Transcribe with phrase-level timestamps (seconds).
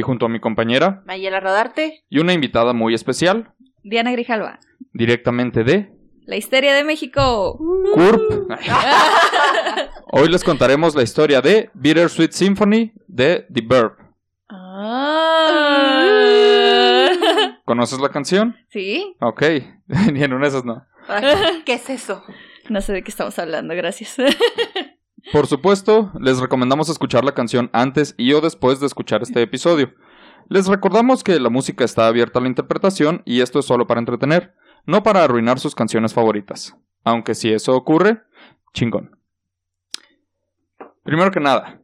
[0.00, 2.04] y junto a mi compañera Mayela Rodarte.
[2.08, 3.52] y una invitada muy especial,
[3.84, 4.58] Diana Grijalva.
[4.94, 5.92] directamente de
[6.24, 7.58] La histeria de México.
[7.94, 8.50] CURP,
[10.12, 13.92] hoy les contaremos la historia de Bittersweet Symphony de The Verb.
[16.10, 17.10] Ah.
[17.66, 18.56] ¿Conoces la canción?
[18.70, 19.16] ¿Sí?
[19.20, 19.42] Ok,
[20.12, 20.84] ni en una de esas no.
[21.66, 22.24] ¿Qué es eso?
[22.70, 24.16] No sé de qué estamos hablando, gracias.
[25.32, 29.92] Por supuesto, les recomendamos escuchar la canción antes y o después de escuchar este episodio.
[30.48, 34.00] Les recordamos que la música está abierta a la interpretación y esto es solo para
[34.00, 34.54] entretener,
[34.86, 36.76] no para arruinar sus canciones favoritas.
[37.04, 38.22] Aunque si eso ocurre,
[38.72, 39.16] chingón.
[41.04, 41.80] Primero que nada,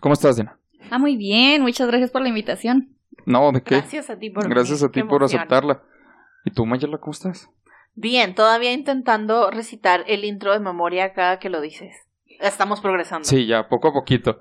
[0.00, 0.58] ¿cómo estás, Diana?
[0.90, 1.62] ah, muy bien.
[1.62, 2.96] Muchas gracias por la invitación.
[3.26, 3.76] No, ¿de qué?
[3.76, 4.88] Gracias a ti por Gracias venir.
[4.88, 5.40] a ti Qué por emoción.
[5.40, 5.82] aceptarla.
[6.44, 7.50] ¿Y tú, Mayela, cómo estás?
[7.94, 11.94] Bien, todavía intentando recitar el intro de memoria cada que lo dices.
[12.40, 13.24] Estamos progresando.
[13.28, 14.40] Sí, ya, poco a poquito.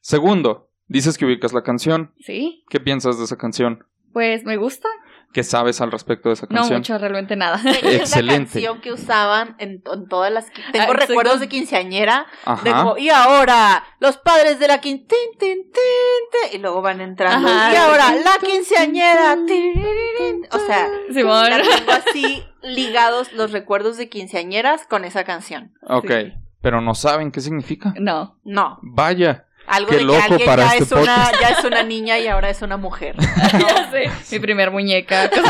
[0.00, 2.12] Segundo, dices que ubicas la canción.
[2.20, 2.64] ¿Sí?
[2.70, 3.84] ¿Qué piensas de esa canción?
[4.12, 4.88] Pues me gusta.
[5.34, 6.78] ¿Qué sabes al respecto de esa No canción?
[6.78, 7.58] mucho, realmente nada.
[7.58, 8.52] De hecho, Es la Excelente.
[8.52, 10.46] canción que usaban en, en todas las...
[10.72, 12.26] Tengo Ah, recuerdos de quinceañera.
[12.64, 12.82] De Ajá.
[12.82, 15.06] como, y ahora, los padres de la quin...
[15.06, 17.46] tin, tin, tin, tin", y luego van entrando.
[17.46, 17.72] Ajá.
[17.74, 19.36] Y ahora, la quinceañera.
[19.46, 20.46] tin, tin.
[20.50, 21.50] O sea, Simón.
[21.50, 25.74] la tengo así ligados los recuerdos de quinceañeras con esa canción.
[25.82, 26.32] Ok, Sí.
[26.60, 27.94] Pero no saben qué significa.
[27.98, 28.38] No.
[28.44, 29.46] No, Vaya.
[29.66, 31.40] algo Qué de que loco alguien para ya, este es una, podcast.
[31.40, 33.16] ya es una niña y ahora es una mujer.
[33.52, 34.10] ya sé.
[34.32, 35.30] Mi primer muñeca.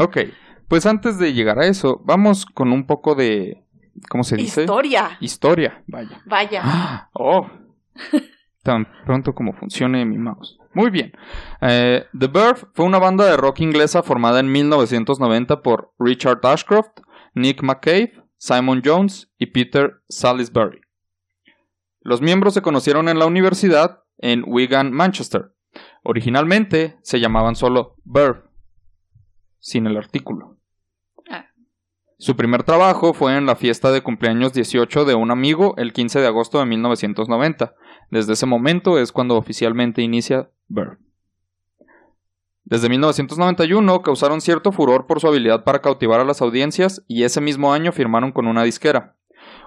[0.00, 0.16] Ok,
[0.68, 3.64] pues antes de llegar a eso, vamos con un poco de...
[4.08, 4.60] ¿Cómo se dice?
[4.60, 5.16] Historia.
[5.20, 6.22] Historia, vaya.
[6.24, 6.60] Vaya.
[6.64, 7.50] Ah, Oh,
[8.62, 10.56] tan pronto como funcione mi mouse.
[10.72, 11.12] Muy bien.
[11.60, 17.00] Eh, The Verve fue una banda de rock inglesa formada en 1990 por Richard Ashcroft,
[17.34, 20.80] Nick McCabe, Simon Jones y Peter Salisbury.
[22.00, 25.52] Los miembros se conocieron en la universidad en Wigan, Manchester.
[26.02, 28.42] Originalmente se llamaban solo Verve,
[29.58, 30.56] sin el artículo.
[31.28, 31.46] Ah.
[32.18, 36.20] Su primer trabajo fue en la fiesta de cumpleaños 18 de un amigo el 15
[36.20, 37.74] de agosto de 1990.
[38.10, 41.07] Desde ese momento es cuando oficialmente inicia Verve.
[42.68, 47.40] Desde 1991 causaron cierto furor por su habilidad para cautivar a las audiencias y ese
[47.40, 49.16] mismo año firmaron con una disquera.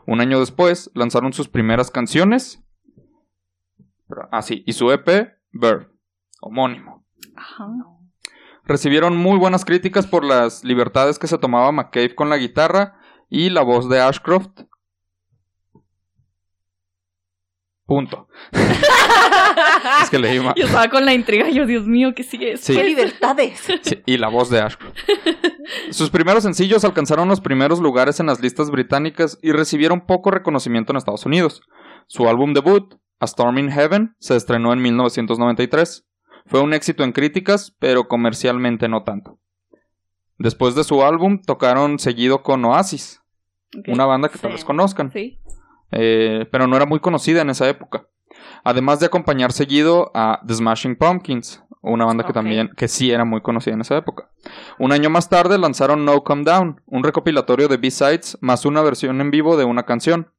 [0.05, 2.63] Un año después lanzaron sus primeras canciones.
[4.31, 5.87] Ah, sí, y su EP, Verve,
[6.41, 7.03] homónimo.
[7.35, 7.69] Ajá.
[8.65, 13.49] Recibieron muy buenas críticas por las libertades que se tomaba McCabe con la guitarra y
[13.49, 14.61] la voz de Ashcroft.
[17.91, 18.29] Punto.
[20.01, 20.53] es que leí mal.
[20.55, 21.49] Yo estaba con la intriga.
[21.49, 22.55] Yo, Dios mío, ¿qué sigue?
[22.55, 22.73] Sí.
[22.73, 23.67] ¡Qué libertades!
[23.81, 24.97] Sí, y la voz de Ashcroft.
[25.89, 30.93] Sus primeros sencillos alcanzaron los primeros lugares en las listas británicas y recibieron poco reconocimiento
[30.93, 31.63] en Estados Unidos.
[32.07, 36.07] Su álbum debut, A Storm in Heaven, se estrenó en 1993.
[36.45, 39.37] Fue un éxito en críticas, pero comercialmente no tanto.
[40.37, 43.21] Después de su álbum, tocaron seguido con Oasis,
[43.85, 45.41] una banda que tal vez conozcan, Sí.
[45.91, 48.07] Eh, pero no era muy conocida en esa época.
[48.63, 53.25] Además de acompañar seguido a The Smashing Pumpkins, una banda que también, que sí era
[53.25, 54.29] muy conocida en esa época.
[54.77, 59.19] Un año más tarde lanzaron No Come Down, un recopilatorio de B-Sides más una versión
[59.19, 60.31] en vivo de una canción.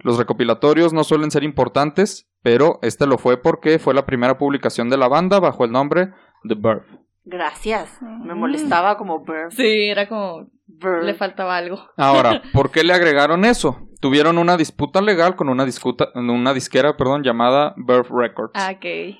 [0.00, 4.90] Los recopilatorios no suelen ser importantes, pero este lo fue porque fue la primera publicación
[4.90, 6.12] de la banda bajo el nombre
[6.48, 7.07] The Verve.
[7.30, 8.00] Gracias.
[8.00, 8.38] Me Mm.
[8.38, 9.52] molestaba como Burr.
[9.52, 10.46] Sí, era como.
[10.66, 11.04] Burr.
[11.04, 11.78] Le faltaba algo.
[11.96, 13.86] Ahora, ¿por qué le agregaron eso?
[14.00, 18.52] Tuvieron una disputa legal con una, discuta, una disquera perdón, llamada Verve Records.
[18.54, 19.16] Ah, ok.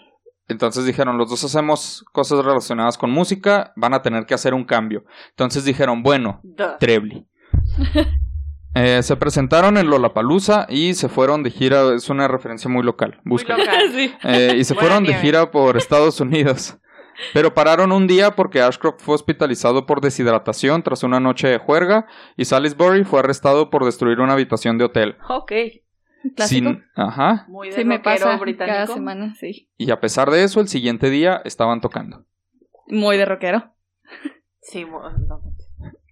[0.49, 4.65] Entonces dijeron, los dos hacemos cosas relacionadas con música, van a tener que hacer un
[4.65, 5.05] cambio.
[5.31, 6.77] Entonces dijeron, bueno, Duh.
[6.81, 7.27] Trebly.
[8.75, 13.19] Eh, se presentaron en Lollapalooza y se fueron de gira, es una referencia muy local,
[13.25, 13.65] Muy búsquenla.
[13.65, 13.91] local.
[13.97, 14.15] sí.
[14.23, 16.77] Eh, y se fueron de gira por Estados Unidos.
[17.35, 22.07] Pero pararon un día porque Ashcroft fue hospitalizado por deshidratación tras una noche de juerga
[22.37, 25.17] y Salisbury fue arrestado por destruir una habitación de hotel.
[25.29, 25.53] Ok.
[26.37, 26.71] Clásico.
[26.71, 27.45] Sin- ajá.
[27.49, 28.75] Muy de Sí, me pasa británico.
[28.75, 29.69] cada semana, sí.
[29.79, 32.25] Y a pesar de eso, el siguiente día estaban tocando.
[32.89, 33.73] Muy de rockero.
[34.61, 34.99] Sí, mu-
[35.29, 35.43] no.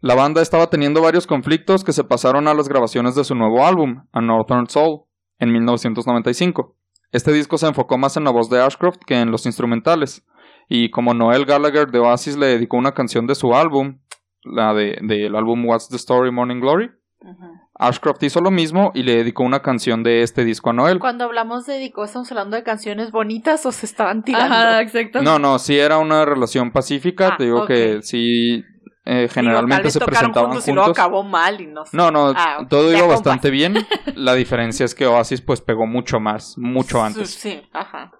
[0.00, 3.66] La banda estaba teniendo varios conflictos que se pasaron a las grabaciones de su nuevo
[3.66, 5.02] álbum, A Northern Soul,
[5.38, 6.76] en 1995.
[7.12, 10.24] Este disco se enfocó más en la voz de Ashcroft que en los instrumentales,
[10.68, 13.98] Y como Noel Gallagher de Oasis le dedicó una canción de su álbum,
[14.42, 16.90] la de, del álbum What's the Story Morning Glory,
[17.20, 17.46] Ujú.
[17.78, 20.98] Ashcroft hizo lo mismo y le dedicó una canción de este disco a Noel.
[20.98, 24.54] Cuando hablamos de dedicó, ¿estamos hablando de canciones bonitas o se estaban tirando?
[24.54, 25.22] Ajá, exacto.
[25.22, 27.28] No, no, sí era una relación pacífica.
[27.28, 28.64] Ah, te digo que sí,
[29.04, 30.68] eh, generalmente se presentaban juntos juntos.
[30.68, 31.96] y luego acabó mal y no sé.
[31.96, 33.74] No, no, Ah, todo iba bastante bien.
[34.14, 37.30] La diferencia es que Oasis pues pegó mucho más, mucho antes.
[37.30, 38.10] Sí, ajá.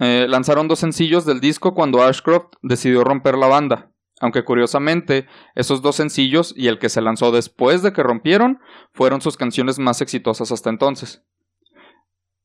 [0.00, 3.90] Eh, lanzaron dos sencillos del disco cuando Ashcroft decidió romper la banda.
[4.20, 8.60] Aunque curiosamente, esos dos sencillos y el que se lanzó después de que rompieron
[8.92, 11.22] fueron sus canciones más exitosas hasta entonces.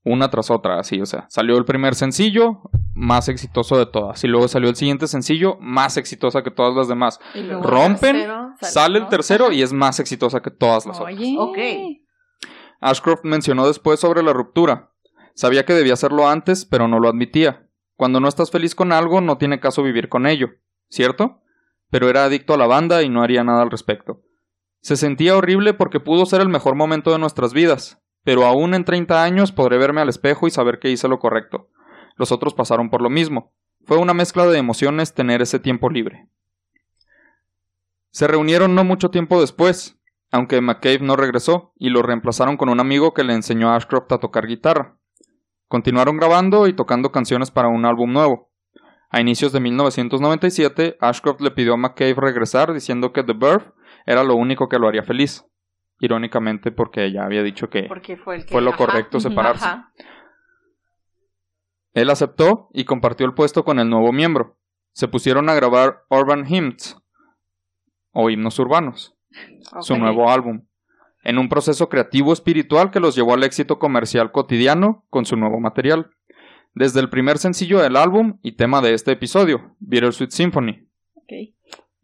[0.06, 2.62] Una tras otra, así, o sea, salió el primer sencillo,
[2.94, 6.90] más exitoso de todas, y luego salió el siguiente sencillo, más exitosa que todas las
[6.90, 7.20] demás.
[7.34, 8.54] Y luego Rompen, tercero.
[8.60, 11.16] Sale, Sale el tercero y es más exitosa que todas las otras.
[12.82, 14.93] Ashcroft mencionó después sobre la ruptura.
[15.36, 17.68] Sabía que debía hacerlo antes, pero no lo admitía.
[17.96, 20.50] Cuando no estás feliz con algo, no tiene caso vivir con ello,
[20.90, 21.42] ¿cierto?
[21.90, 24.22] Pero era adicto a la banda y no haría nada al respecto.
[24.82, 28.86] Se sentía horrible porque pudo ser el mejor momento de nuestras vidas, pero aún en
[28.86, 31.70] 30 años podré verme al espejo y saber que hice lo correcto.
[32.16, 33.54] Los otros pasaron por lo mismo.
[33.86, 36.30] Fue una mezcla de emociones tener ese tiempo libre.
[38.12, 40.00] Se reunieron no mucho tiempo después,
[40.32, 44.12] aunque McCabe no regresó, y lo reemplazaron con un amigo que le enseñó a Ashcroft
[44.12, 44.98] a tocar guitarra.
[45.74, 48.52] Continuaron grabando y tocando canciones para un álbum nuevo.
[49.10, 53.72] A inicios de 1997, Ashcroft le pidió a McCabe regresar diciendo que The Verve
[54.06, 55.48] era lo único que lo haría feliz.
[55.98, 57.96] Irónicamente porque ella había dicho que fue
[58.36, 58.52] el que.
[58.52, 59.66] fue lo ajá, correcto separarse.
[59.66, 59.92] Ajá.
[61.94, 64.60] Él aceptó y compartió el puesto con el nuevo miembro.
[64.92, 67.02] Se pusieron a grabar Urban Hymns,
[68.12, 69.16] o himnos urbanos,
[69.82, 70.68] su nuevo álbum,
[71.24, 75.60] en un proceso creativo espiritual que los llevó al éxito comercial cotidiano con su nuevo
[75.60, 76.12] material.
[76.76, 80.88] Desde el primer sencillo del álbum y tema de este episodio, Bittersweet Symphony.
[81.16, 81.32] Ok.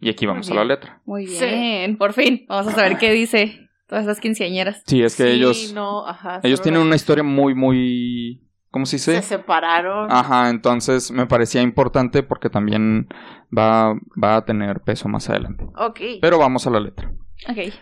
[0.01, 1.01] Y aquí vamos a la letra.
[1.05, 1.43] Muy Sí.
[1.45, 1.97] bien.
[1.97, 2.45] Por fin.
[2.47, 4.83] Vamos a saber qué dice todas esas quinceañeras.
[4.85, 8.45] Sí, es que Sí, ellos, no, ajá, ellos tienen una historia muy, muy...
[8.71, 9.15] ¿Cómo se dice?
[9.23, 10.11] Se separaron.
[10.11, 13.07] Ajá, entonces me parecía importante porque también
[13.55, 15.65] va, va a tener peso más adelante.
[15.75, 15.99] Ok.
[16.21, 17.11] Pero vamos a la letra.
[17.49, 17.73] Ok.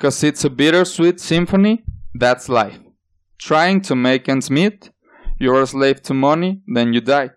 [0.00, 2.78] Cause it's a bittersweet symphony, that's life.
[3.38, 4.90] Trying to make ends meet,
[5.38, 7.32] you're a slave to money, then you die.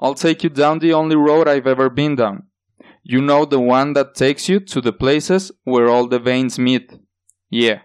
[0.00, 2.48] I'll take you down the only road I've ever been down.
[3.04, 6.92] You know the one that takes you to the places where all the veins meet.
[7.50, 7.82] Yeah.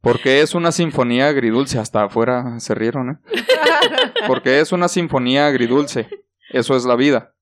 [0.00, 1.78] Porque es una sinfonía agridulce.
[1.78, 3.44] Hasta afuera se rieron, ¿eh?
[4.26, 6.08] Porque es una sinfonía agridulce.
[6.48, 7.34] Eso es la vida.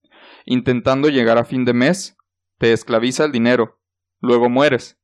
[0.45, 2.17] Intentando llegar a fin de mes,
[2.61, 3.81] te esclaviza el dinero.
[4.21, 4.99] Luego mueres.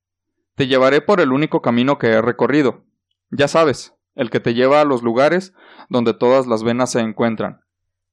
[0.57, 2.85] Te llevaré por el único camino que he recorrido.
[3.31, 5.55] Ya sabes, el que te lleva a los lugares
[5.89, 7.63] donde todas las venas se encuentran.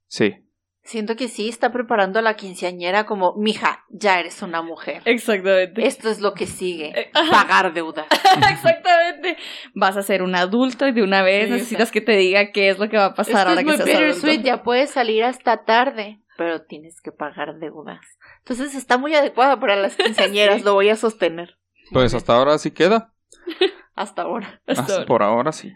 [0.07, 0.47] Sí.
[0.85, 5.01] Siento que sí está preparando a la quinceañera como, mija, ya eres una mujer.
[5.03, 5.85] Exactamente.
[5.85, 6.93] Esto es lo que sigue.
[6.97, 7.11] Eh.
[7.29, 8.07] Pagar deudas.
[8.49, 9.35] Exactamente.
[9.75, 12.69] Vas a ser un adulto y de una vez Sí, necesitas que te diga qué
[12.69, 14.47] es lo que va a pasar Esto ahora es que muy seas bittersweet, adulto.
[14.47, 17.99] ya puedes salir hasta tarde, pero tienes que pagar deudas.
[18.45, 20.63] Entonces está muy adecuada para las quinceañeras, Sí.
[20.63, 21.57] lo voy a sostener.
[21.91, 23.13] Pues hasta ahora sí queda.
[23.95, 24.61] Hasta ahora.
[24.65, 25.05] Hasta Hasta ahora.
[25.05, 25.73] por ahora sí.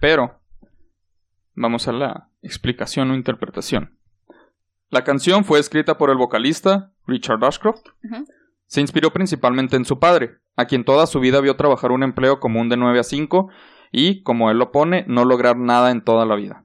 [0.00, 0.40] Pero
[1.54, 3.98] vamos a la explicación o interpretación.
[4.90, 7.82] La canción fue escrita por el vocalista Richard Ashcroft.
[8.66, 12.38] Se inspiró principalmente en su padre, a quien toda su vida vio trabajar un empleo
[12.38, 13.48] común de 9 a 5
[13.90, 16.64] y, como él lo pone, no lograr nada en toda la vida.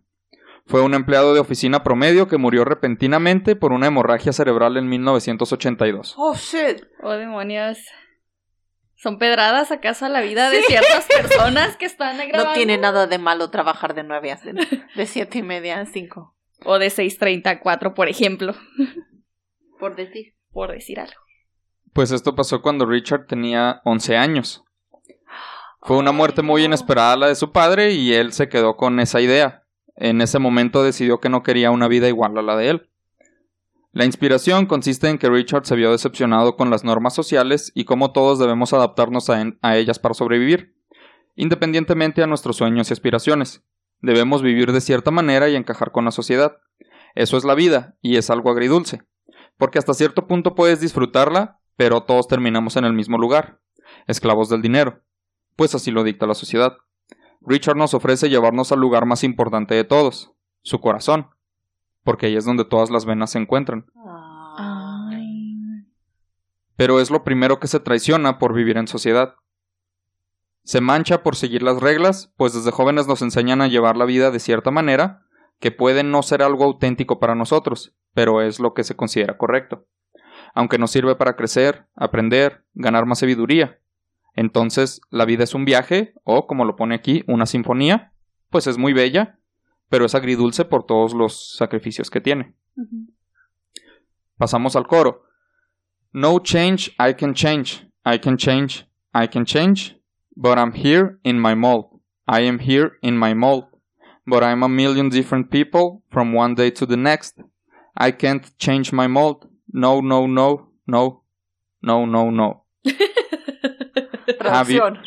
[0.65, 6.15] Fue un empleado de oficina promedio que murió repentinamente por una hemorragia cerebral en 1982.
[6.17, 6.84] Oh, shit.
[7.01, 7.79] Oh, demonios.
[8.96, 12.46] ¿Son pedradas acaso a la vida de ciertas personas que están grabando?
[12.46, 14.39] No tiene nada de malo trabajar de nueve a
[14.96, 16.34] de siete y media a cinco.
[16.65, 18.55] O de 6.30 a 4, por ejemplo.
[19.79, 20.34] Por decir.
[20.53, 21.20] Por decir algo.
[21.91, 24.63] Pues esto pasó cuando Richard tenía 11 años.
[25.82, 29.20] Fue una muerte muy inesperada la de su padre y él se quedó con esa
[29.20, 29.62] idea.
[29.95, 32.89] En ese momento decidió que no quería una vida igual a la de él.
[33.91, 38.12] La inspiración consiste en que Richard se vio decepcionado con las normas sociales y cómo
[38.12, 40.75] todos debemos adaptarnos a, a ellas para sobrevivir,
[41.35, 43.63] independientemente a nuestros sueños y aspiraciones.
[44.01, 46.57] Debemos vivir de cierta manera y encajar con la sociedad.
[47.13, 49.03] Eso es la vida, y es algo agridulce,
[49.57, 53.62] porque hasta cierto punto puedes disfrutarla, pero todos terminamos en el mismo lugar,
[54.07, 55.03] esclavos del dinero,
[55.55, 56.77] pues así lo dicta la sociedad.
[57.45, 61.27] Richard nos ofrece llevarnos al lugar más importante de todos, su corazón,
[62.03, 63.85] porque ahí es donde todas las venas se encuentran.
[64.57, 65.85] Ay.
[66.75, 69.35] Pero es lo primero que se traiciona por vivir en sociedad.
[70.63, 74.31] Se mancha por seguir las reglas, pues desde jóvenes nos enseñan a llevar la vida
[74.31, 75.25] de cierta manera,
[75.59, 79.85] que puede no ser algo auténtico para nosotros, pero es lo que se considera correcto.
[80.53, 83.79] Aunque nos sirve para crecer, aprender, ganar más sabiduría.
[84.36, 88.13] Entonces, la vida es un viaje, o como lo pone aquí, una sinfonía,
[88.50, 89.40] pues es muy bella,
[89.90, 92.56] pero es agridulce por todos los sacrificios que tiene.
[94.38, 95.24] Pasamos al coro.
[96.12, 97.88] No change, I can change.
[98.06, 99.98] I can change, I can change.
[100.36, 102.02] But I'm here in my mold.
[102.28, 103.66] I am here in my mold.
[104.25, 107.40] But I'm a million different people from one day to the next.
[107.96, 109.48] I can't change my mold.
[109.72, 111.24] No, no, no, no,
[111.82, 112.63] no, no, no.
[114.45, 115.03] Have you- Traducción.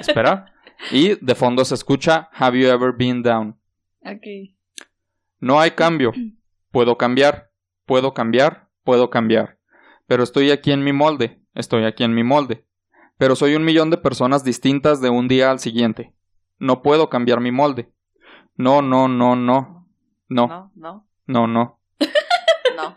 [0.00, 0.46] Espera.
[0.90, 3.58] Y de fondo se escucha Have you ever been down?
[4.04, 4.54] Ok.
[5.40, 6.12] No hay cambio.
[6.70, 7.50] Puedo cambiar,
[7.86, 9.58] puedo cambiar, puedo cambiar.
[10.06, 12.64] Pero estoy aquí en mi molde, estoy aquí en mi molde.
[13.18, 16.12] Pero soy un millón de personas distintas de un día al siguiente.
[16.58, 17.92] No puedo cambiar mi molde.
[18.56, 19.88] No, no, no, no.
[20.28, 21.80] No, No, no, no, no.
[22.76, 22.94] no.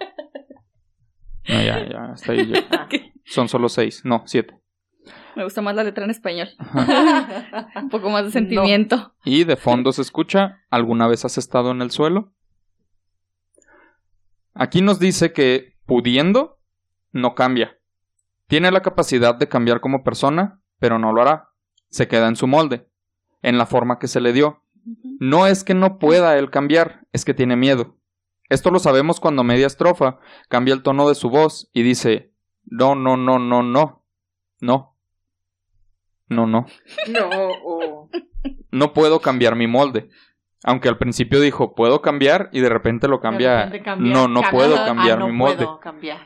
[1.48, 2.66] No, ya, ya, hasta ahí llego.
[2.72, 2.88] Ah.
[3.26, 4.60] Son solo seis, no, siete.
[5.36, 6.50] Me gusta más la letra en español.
[7.76, 9.14] Un poco más de sentimiento.
[9.24, 12.34] Y de fondo se escucha ¿Alguna vez has estado en el suelo?
[14.54, 16.60] Aquí nos dice que pudiendo
[17.12, 17.78] no cambia.
[18.48, 21.50] Tiene la capacidad de cambiar como persona, pero no lo hará.
[21.90, 22.88] Se queda en su molde,
[23.42, 24.64] en la forma que se le dio.
[25.20, 27.98] No es que no pueda él cambiar, es que tiene miedo.
[28.50, 32.32] Esto lo sabemos cuando media estrofa cambia el tono de su voz y dice
[32.66, 34.04] no, no, no, no, no,
[34.60, 34.95] no.
[36.28, 36.66] No, no.
[37.08, 37.30] No.
[37.64, 38.10] oh.
[38.72, 40.10] no puedo cambiar mi molde.
[40.64, 43.52] Aunque al principio dijo, puedo cambiar y de repente lo cambia.
[43.52, 45.58] De repente cambia- no, no cambia- puedo ah, cambiar no mi molde.
[45.66, 46.26] puedo cambiar.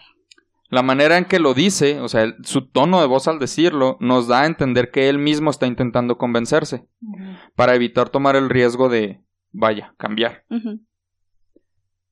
[0.70, 4.28] La manera en que lo dice, o sea, su tono de voz al decirlo, nos
[4.28, 6.88] da a entender que él mismo está intentando convencerse,
[7.56, 9.20] para evitar tomar el riesgo de,
[9.52, 10.46] vaya, cambiar.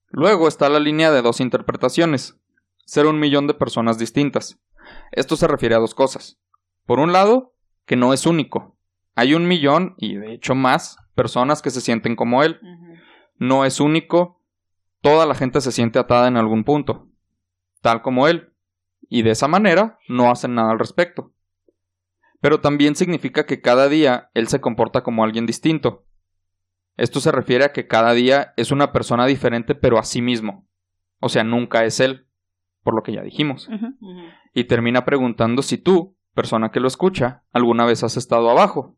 [0.09, 2.39] Luego está la línea de dos interpretaciones.
[2.85, 4.59] Ser un millón de personas distintas.
[5.11, 6.39] Esto se refiere a dos cosas.
[6.85, 7.53] Por un lado,
[7.87, 8.77] que no es único.
[9.15, 12.59] Hay un millón, y de hecho más, personas que se sienten como él.
[13.37, 14.43] No es único.
[15.01, 17.09] Toda la gente se siente atada en algún punto.
[17.81, 18.53] Tal como él.
[19.09, 21.33] Y de esa manera no hacen nada al respecto.
[22.41, 26.05] Pero también significa que cada día él se comporta como alguien distinto.
[26.97, 30.67] Esto se refiere a que cada día es una persona diferente pero a sí mismo.
[31.19, 32.27] O sea, nunca es él,
[32.83, 33.69] por lo que ya dijimos.
[34.53, 38.95] Y termina preguntando si tú, persona que lo escucha, alguna vez has estado abajo.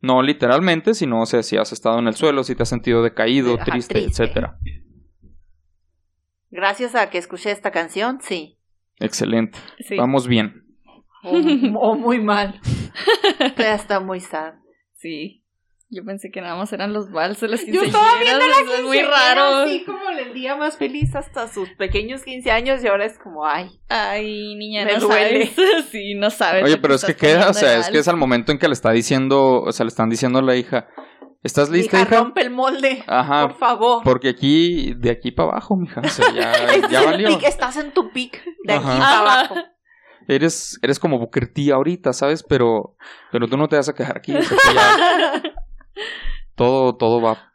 [0.00, 3.02] No literalmente, sino o sea, si has estado en el suelo, si te has sentido
[3.04, 4.24] decaído, Ajá, triste, triste.
[4.24, 4.58] etcétera.
[6.50, 8.58] Gracias a que escuché esta canción, sí.
[8.98, 9.58] Excelente.
[9.86, 9.96] Sí.
[9.96, 10.64] Vamos bien.
[11.22, 11.36] O,
[11.78, 12.60] o muy mal.
[13.56, 14.54] Ya está muy sad.
[14.94, 15.41] Sí.
[15.94, 17.94] Yo pensé que nada más eran los vals de las Yo quinceañeras.
[17.94, 19.42] estaba viendo la eso es muy raro.
[19.56, 23.44] Así como el día más feliz hasta sus pequeños 15 años y ahora es como,
[23.46, 23.78] ay.
[23.90, 25.46] Ay, niña, Me no duele.
[25.48, 25.84] sabes.
[25.90, 26.64] Sí, no sabes.
[26.64, 28.72] Oye, pero es que queda, o sea, es que es al momento en que le
[28.72, 30.88] está diciendo, o sea, le están diciendo a la hija,
[31.42, 32.16] ¿estás lista, hija, hija?
[32.20, 33.04] rompe el molde.
[33.06, 34.02] Ajá, Por favor.
[34.02, 36.52] porque aquí, de aquí para abajo, mija, o sea, ya,
[36.90, 37.38] ya valió.
[37.40, 39.54] estás en tu pic de aquí para abajo.
[40.28, 42.44] Eres, eres como Booker T ahorita, ¿sabes?
[42.48, 42.96] Pero,
[43.32, 45.42] pero tú no te vas a quejar aquí, o sea, que ya
[46.54, 47.52] todo, todo va.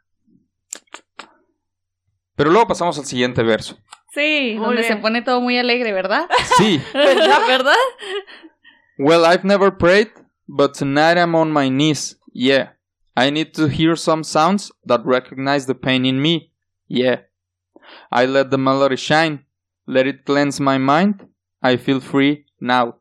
[2.36, 3.76] Pero luego pasamos al siguiente verso.
[4.14, 4.94] Sí, Muy donde bien.
[4.94, 6.28] se pone todo muy alegre, ¿verdad?
[6.56, 6.80] Sí.
[6.94, 7.40] ¿Verdad?
[7.46, 7.74] ¿Verdad?
[8.98, 10.08] Well, I've never prayed,
[10.46, 12.18] but tonight I'm on my knees.
[12.32, 12.74] Yeah.
[13.16, 16.52] I need to hear some sounds that recognize the pain in me.
[16.88, 17.22] Yeah.
[18.12, 19.44] I let the melody shine.
[19.86, 21.26] Let it cleanse my mind.
[21.62, 22.96] I feel free now.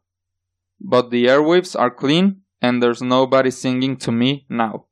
[0.79, 4.85] But the airwaves are clean and there's nobody singing to me now.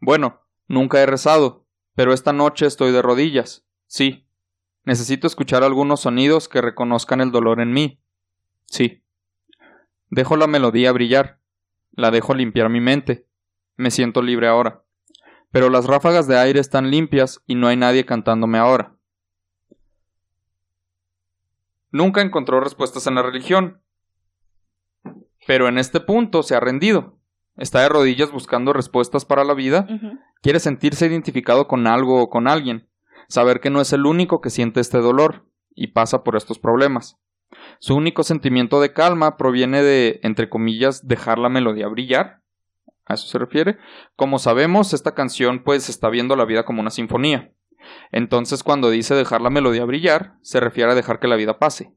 [0.00, 3.66] Bueno, nunca he rezado, pero esta noche estoy de rodillas.
[3.86, 4.26] Sí.
[4.84, 8.00] Necesito escuchar algunos sonidos que reconozcan el dolor en mí.
[8.66, 9.02] Sí.
[10.08, 11.40] Dejo la melodía brillar.
[11.90, 13.26] La dejo limpiar mi mente.
[13.76, 14.84] Me siento libre ahora.
[15.50, 18.96] Pero las ráfagas de aire están limpias y no hay nadie cantándome ahora.
[21.90, 23.82] Nunca encontró respuestas en la religión.
[25.46, 27.17] Pero en este punto se ha rendido.
[27.58, 29.86] Está de rodillas buscando respuestas para la vida.
[30.42, 32.88] Quiere sentirse identificado con algo o con alguien.
[33.28, 37.18] Saber que no es el único que siente este dolor y pasa por estos problemas.
[37.80, 42.42] Su único sentimiento de calma proviene de, entre comillas, dejar la melodía brillar.
[43.06, 43.78] A eso se refiere.
[44.16, 47.52] Como sabemos, esta canción pues está viendo la vida como una sinfonía.
[48.12, 51.92] Entonces cuando dice dejar la melodía brillar, se refiere a dejar que la vida pase.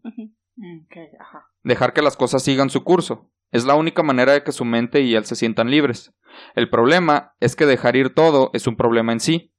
[1.20, 1.50] Ajá.
[1.64, 3.30] Dejar que las cosas sigan su curso.
[3.52, 6.14] Es la única manera de que su mente y él se sientan libres.
[6.56, 9.54] El problema es que dejar ir todo es un problema en sí.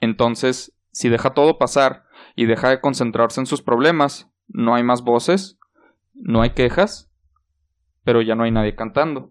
[0.00, 5.02] Entonces, si deja todo pasar y deja de concentrarse en sus problemas, no hay más
[5.02, 5.58] voces,
[6.12, 7.10] no hay quejas,
[8.02, 9.30] pero ya no hay nadie cantando.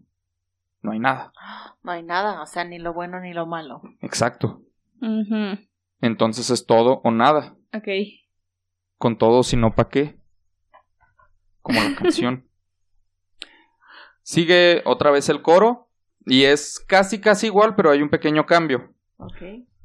[0.81, 1.31] No hay nada.
[1.81, 3.81] No hay nada, o sea, ni lo bueno ni lo malo.
[4.01, 4.63] Exacto.
[6.01, 7.55] Entonces es todo o nada.
[7.73, 7.87] Ok.
[8.97, 10.19] Con todo, si no, ¿pa' qué?
[11.61, 12.45] Como la canción.
[14.29, 15.89] Sigue otra vez el coro
[16.23, 18.93] y es casi casi igual, pero hay un pequeño cambio.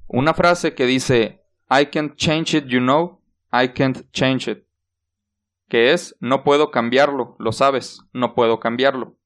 [0.06, 3.22] Una frase que dice I can't change it, you know.
[3.50, 4.66] I can't change it.
[5.70, 9.16] Que es no puedo cambiarlo, lo sabes, no puedo cambiarlo.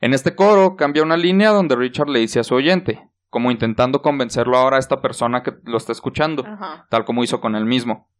[0.00, 4.02] En este coro cambia una línea donde Richard le dice a su oyente, como intentando
[4.02, 6.86] convencerlo ahora a esta persona que lo está escuchando, Ajá.
[6.90, 8.10] tal como hizo con él mismo.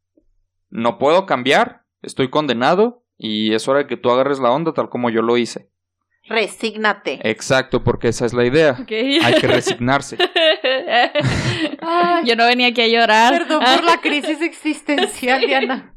[0.70, 4.88] No puedo cambiar, estoy condenado y es hora de que tú agarres la onda tal
[4.88, 5.68] como yo lo hice.
[6.26, 7.20] Resígnate.
[7.28, 8.76] Exacto, porque esa es la idea.
[8.78, 10.16] Hay que resignarse.
[11.80, 13.32] Ay, Yo no venía aquí a llorar.
[13.32, 15.94] Perdón por la crisis existencial, Diana.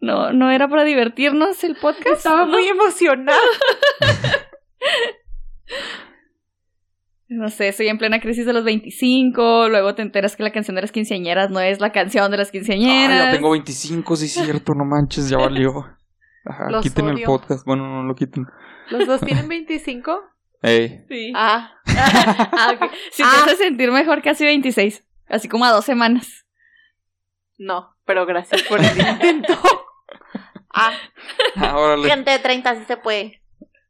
[0.00, 2.18] No, no era para divertirnos el podcast.
[2.18, 3.38] Estaba muy emocionada.
[7.28, 9.68] No sé, estoy en plena crisis de los 25.
[9.68, 12.50] Luego te enteras que la canción de las quinceañeras no es la canción de las
[12.50, 13.26] quinceañeras.
[13.26, 15.86] ya tengo 25, sí es cierto, no manches, ya valió.
[16.44, 18.46] Ajá, Los quiten el podcast, bueno, no lo quiten.
[18.90, 20.22] ¿Los dos tienen 25?
[20.62, 21.32] Ey, Sí.
[21.36, 22.90] Ah, Ah, ok.
[23.12, 23.42] Si te Ah.
[23.44, 25.04] hace sentir mejor, casi 26.
[25.28, 26.46] Así como a dos semanas.
[27.58, 29.54] no, pero gracias por el intento.
[30.80, 30.92] Ah,
[31.56, 32.08] ah, órale.
[32.08, 33.42] gente de 30 sí se puede.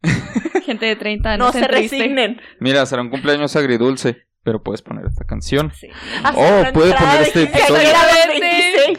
[0.65, 1.53] Gente de 30 No años.
[1.55, 1.97] se en triste.
[1.99, 2.41] resignen.
[2.61, 5.73] Mira, será un cumpleaños agridulce, pero puedes poner esta canción.
[5.75, 5.89] Sí.
[6.25, 7.89] Hacer Oh, una puede entrada poner este episodio.
[7.97, 8.99] a 26.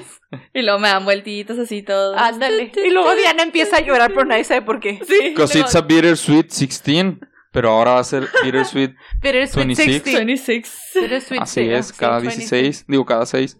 [0.53, 2.15] Y luego me dan vueltitas así todo.
[2.17, 2.71] Ándale.
[2.85, 4.99] Y luego Diana empieza a llorar, pero nadie sabe por qué.
[5.07, 5.29] Sí.
[5.29, 7.17] Because it's a bittersweet 16,
[7.51, 8.91] pero ahora va a ser bittersweet.
[9.21, 10.03] Bittersweet 26.
[10.03, 10.15] 16.
[10.25, 10.89] 26.
[11.01, 12.49] Bittersweet Así sí, es, sí, cada 26.
[12.51, 13.57] 16, digo cada 6.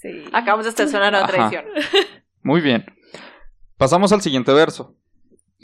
[0.00, 0.24] Sí.
[0.32, 1.28] Acabamos de estacionar una Ajá.
[1.32, 1.64] traición.
[2.42, 2.84] Muy bien.
[3.76, 4.96] Pasamos al siguiente verso,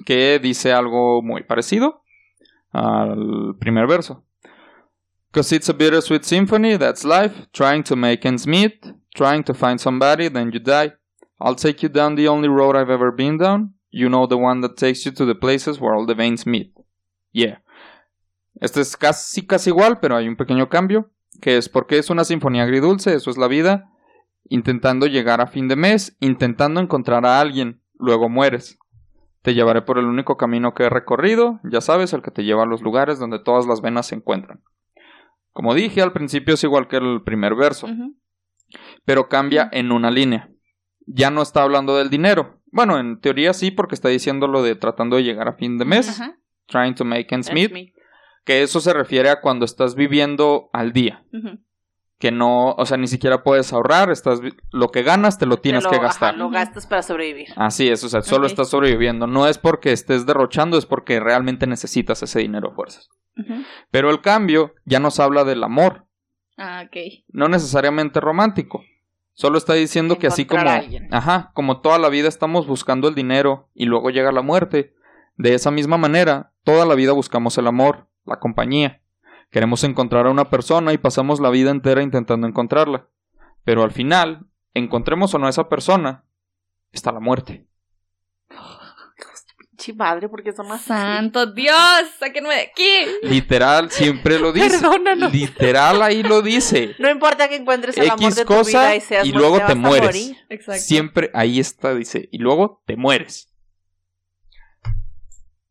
[0.05, 2.03] que dice algo muy parecido
[2.73, 4.25] al primer verso.
[5.31, 9.79] Cause it's a bittersweet symphony, that's life, trying to make ends meet, trying to find
[9.79, 10.95] somebody, then you die.
[11.39, 14.63] I'll take you down the only road I've ever been down, you know the one
[14.63, 16.73] that takes you to the places where all the veins meet.
[17.33, 17.59] Yeah.
[18.61, 22.25] Este es casi casi igual, pero hay un pequeño cambio, que es porque es una
[22.25, 23.91] sinfonía agridulce, eso es la vida,
[24.49, 28.79] intentando llegar a fin de mes, intentando encontrar a alguien, luego mueres.
[29.43, 32.65] Te llevaré por el único camino que he recorrido, ya sabes, el que te lleva
[32.65, 34.63] a los lugares donde todas las venas se encuentran.
[35.53, 37.89] Como dije, al principio es igual que el primer verso,
[39.05, 40.51] pero cambia en una línea.
[41.07, 42.61] Ya no está hablando del dinero.
[42.71, 45.85] Bueno, en teoría sí, porque está diciendo lo de tratando de llegar a fin de
[45.85, 46.21] mes,
[46.67, 47.93] trying to make ends meet, me.
[48.45, 51.25] que eso se refiere a cuando estás viviendo al día.
[52.19, 54.41] Que no, o sea, ni siquiera puedes ahorrar, estás
[54.73, 56.37] lo que ganas te lo tienes Te lo- que ajá, gastar.
[56.37, 57.49] lo gastas para sobrevivir.
[57.57, 59.27] Así es, o sea, solo estás sobreviviendo.
[59.29, 63.09] No es porque estés derrochando, es porque realmente necesitas ese dinero a fuerzas.
[63.93, 66.07] Pero el cambio ya nos habla del amor,
[66.57, 66.97] Ah, ok.
[67.29, 68.83] no necesariamente romántico.
[69.35, 71.09] Solo está diciendo que así como, alguien.
[71.15, 74.93] ajá, como toda la vida estamos buscando el dinero y luego llega la muerte,
[75.37, 79.01] de esa misma manera, toda la vida buscamos el amor, la compañía.
[79.51, 83.07] Queremos encontrar a una persona y pasamos la vida entera intentando encontrarla.
[83.65, 86.25] Pero al final, encontremos o no a esa persona,
[86.93, 87.67] está la muerte.
[89.97, 90.85] Madre, porque son así.
[90.85, 91.77] Santo Dios,
[92.19, 93.07] sáquenme de aquí.
[93.23, 94.81] Literal, siempre lo dice.
[94.81, 95.33] Perdónanos.
[95.33, 96.95] Literal ahí lo dice.
[96.99, 99.57] No importa que encuentres el amor X de tu cosa vida y seas y luego
[99.57, 100.07] te vas a mueres.
[100.07, 100.37] morir.
[100.51, 100.83] Exacto.
[100.83, 102.29] Siempre ahí está, dice.
[102.31, 103.51] Y luego te mueres.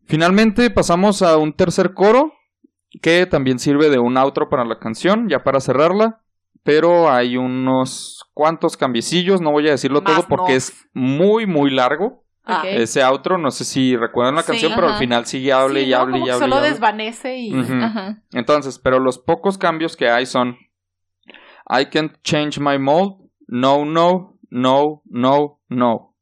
[0.06, 2.34] Finalmente pasamos a un tercer coro
[3.02, 6.22] que también sirve de un outro para la canción, ya para cerrarla.
[6.64, 10.58] Pero hay unos cuantos cambiecillos, no voy a decirlo Más todo porque no.
[10.58, 12.26] es muy, muy largo.
[12.44, 12.64] Ah.
[12.66, 15.88] Ese outro, no sé si recuerdan la Sí, canción, pero al final sigue hable Sí,
[15.88, 15.98] y ¿no?
[15.98, 16.38] hable Como y hable.
[16.38, 16.70] y Solo hable.
[16.70, 17.54] desvanece y.
[17.54, 18.22] Ajá.
[18.34, 20.58] Entonces, pero los pocos cambios que hay son
[21.70, 23.30] I can't change my mold.
[23.48, 26.16] No, no, no, no, no.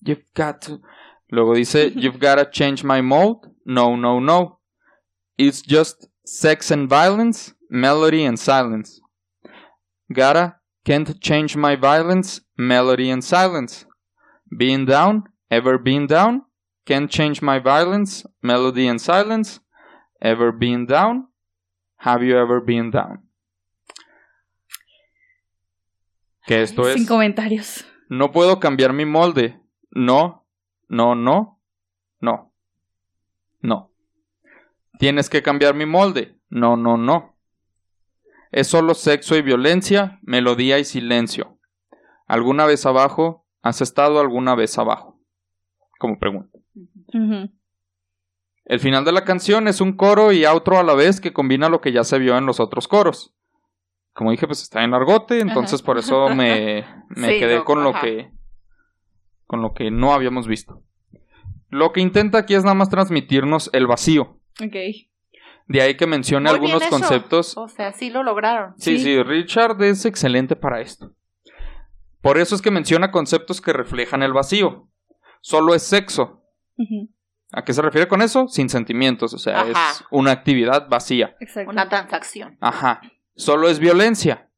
[0.00, 0.80] You've got to.
[1.28, 3.50] Luego dice You've gotta change my mold.
[3.64, 4.55] No, no, no.
[5.38, 9.00] It's just sex and violence, melody and silence.
[10.12, 13.84] Gotta can't change my violence, melody and silence.
[14.56, 16.42] Being down, ever been down?
[16.86, 19.58] Can't change my violence, melody and silence.
[20.22, 21.26] Ever been down?
[21.98, 23.24] Have you ever been down?
[26.46, 27.84] Que esto Sin es, comentarios.
[28.08, 29.56] no puedo cambiar mi molde.
[29.90, 30.44] No,
[30.88, 31.58] No, no,
[32.20, 32.52] no.
[33.62, 33.90] No.
[34.98, 36.38] Tienes que cambiar mi molde.
[36.48, 37.36] No, no, no.
[38.52, 41.58] Es solo sexo y violencia, melodía y silencio.
[42.26, 43.46] ¿Alguna vez abajo?
[43.62, 45.20] ¿Has estado alguna vez abajo?
[45.98, 46.58] Como pregunta.
[48.64, 51.68] El final de la canción es un coro y outro a la vez que combina
[51.68, 53.34] lo que ya se vio en los otros coros.
[54.12, 57.84] Como dije, pues está en argote, entonces por eso me, me Sí, quedé no, con
[57.84, 58.32] lo que
[59.46, 60.82] con lo que no habíamos visto.
[61.68, 64.35] Lo que intenta aquí es nada más transmitirnos el vacío.
[64.64, 64.74] Ok.
[65.68, 66.90] De ahí que mencione Muy bien algunos eso.
[66.90, 67.56] conceptos.
[67.56, 68.74] O sea, sí lo lograron.
[68.78, 69.04] Sí, Sí.
[69.04, 71.12] sí, Richard es excelente para esto.
[72.20, 74.88] Por eso es que menciona conceptos que reflejan el vacío.
[75.40, 76.42] Solo es sexo.
[77.52, 78.48] ¿A qué se refiere con eso?
[78.48, 79.90] Sin sentimientos, o sea, Ajá.
[79.92, 81.36] es una actividad vacía.
[81.40, 81.70] Exacto.
[81.70, 82.56] Una transacción.
[82.60, 83.00] Ajá.
[83.36, 84.48] Solo es violencia.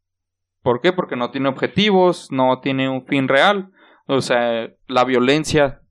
[0.62, 0.92] ¿Por qué?
[0.92, 3.70] Porque no tiene objetivos, no tiene un fin real.
[4.06, 5.82] O sea, la violencia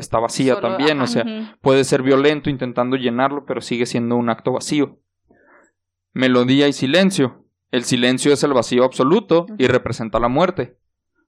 [0.00, 1.00] está vacía Solo- también.
[1.00, 1.24] O sea,
[1.60, 4.98] puede ser violento intentando llenarlo, pero sigue siendo un acto vacío.
[6.12, 7.44] Melodía y silencio.
[7.70, 10.76] El silencio es el vacío absoluto y representa la muerte.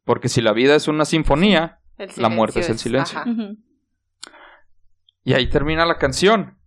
[0.04, 1.78] Porque si la vida es una sinfonía,
[2.16, 3.20] La muerte es el silencio.
[5.22, 6.58] y ahí termina la canción.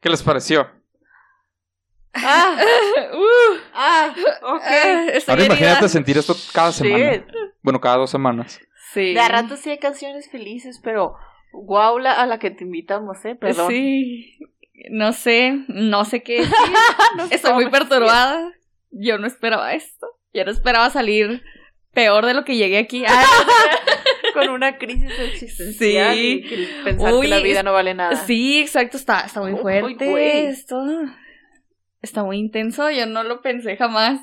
[0.00, 0.66] ¿Qué les pareció?
[2.14, 2.56] Ah,
[3.12, 4.62] Uh, ah, ok.
[4.64, 5.88] ah, Ahora imagínate herida.
[5.88, 6.84] sentir esto cada Sí.
[6.84, 7.24] semana.
[7.62, 8.58] Bueno, cada dos semanas.
[8.92, 9.14] Sí.
[9.14, 11.14] De a rato sí hay canciones felices, pero
[11.52, 13.34] guau la, a la que te invitamos, ¿eh?
[13.34, 13.68] Perdón.
[13.70, 14.38] Sí.
[14.90, 16.54] No sé, no sé qué decir.
[17.16, 18.50] No Estoy muy perturbada.
[18.90, 20.06] Yo no esperaba esto.
[20.32, 21.42] Yo no esperaba salir
[21.92, 23.04] peor de lo que llegué aquí.
[23.06, 23.24] Ah,
[24.34, 26.42] Con una crisis existencial Sí.
[26.44, 28.14] y que pensar Uy, que la vida no vale nada.
[28.16, 30.80] sí, exacto, está, está muy Uy, fuerte esto.
[32.00, 34.20] Está muy intenso, yo no lo pensé jamás.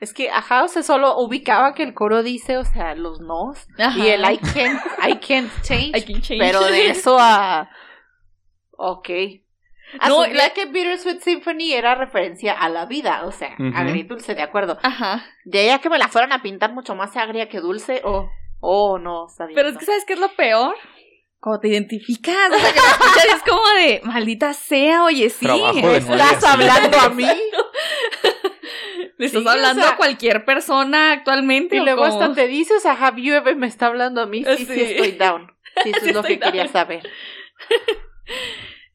[0.00, 3.66] Es que, ajá, o sea, solo ubicaba que el coro dice, o sea, los nos.
[3.78, 3.98] Ajá.
[3.98, 5.96] Y el I can't, I can't change.
[5.96, 6.38] I can change.
[6.40, 7.68] Pero de eso a.
[8.76, 9.08] Ok.
[10.06, 13.72] No, Asumía la- que Bittersweet Symphony era referencia a la vida, o sea, Ujú.
[13.74, 14.78] agridulce, de acuerdo.
[14.82, 15.24] Ajá.
[15.46, 18.28] De allá que me la fueran a pintar mucho más agria que dulce, oh,
[18.60, 19.54] oh, no, sabía.
[19.56, 20.74] Pero es que, ¿sabes qué es lo peor?
[21.40, 25.30] Como te identificas, o sea, que te escuchas y es como de, maldita sea, oye,
[25.30, 25.46] sí.
[25.46, 27.24] Trabajo de nueve ¿Estás a hablando a mí?
[29.18, 31.76] Le estás Sí, o hablando sea- a cualquier persona actualmente.
[31.76, 34.44] Y luego hasta te dice, o sea, have you ever me está hablando a mí?
[34.44, 34.80] Sí, sí, Sí.
[34.80, 35.52] estoy down.
[35.84, 37.02] Sí, eso Sí es lo que quería saber.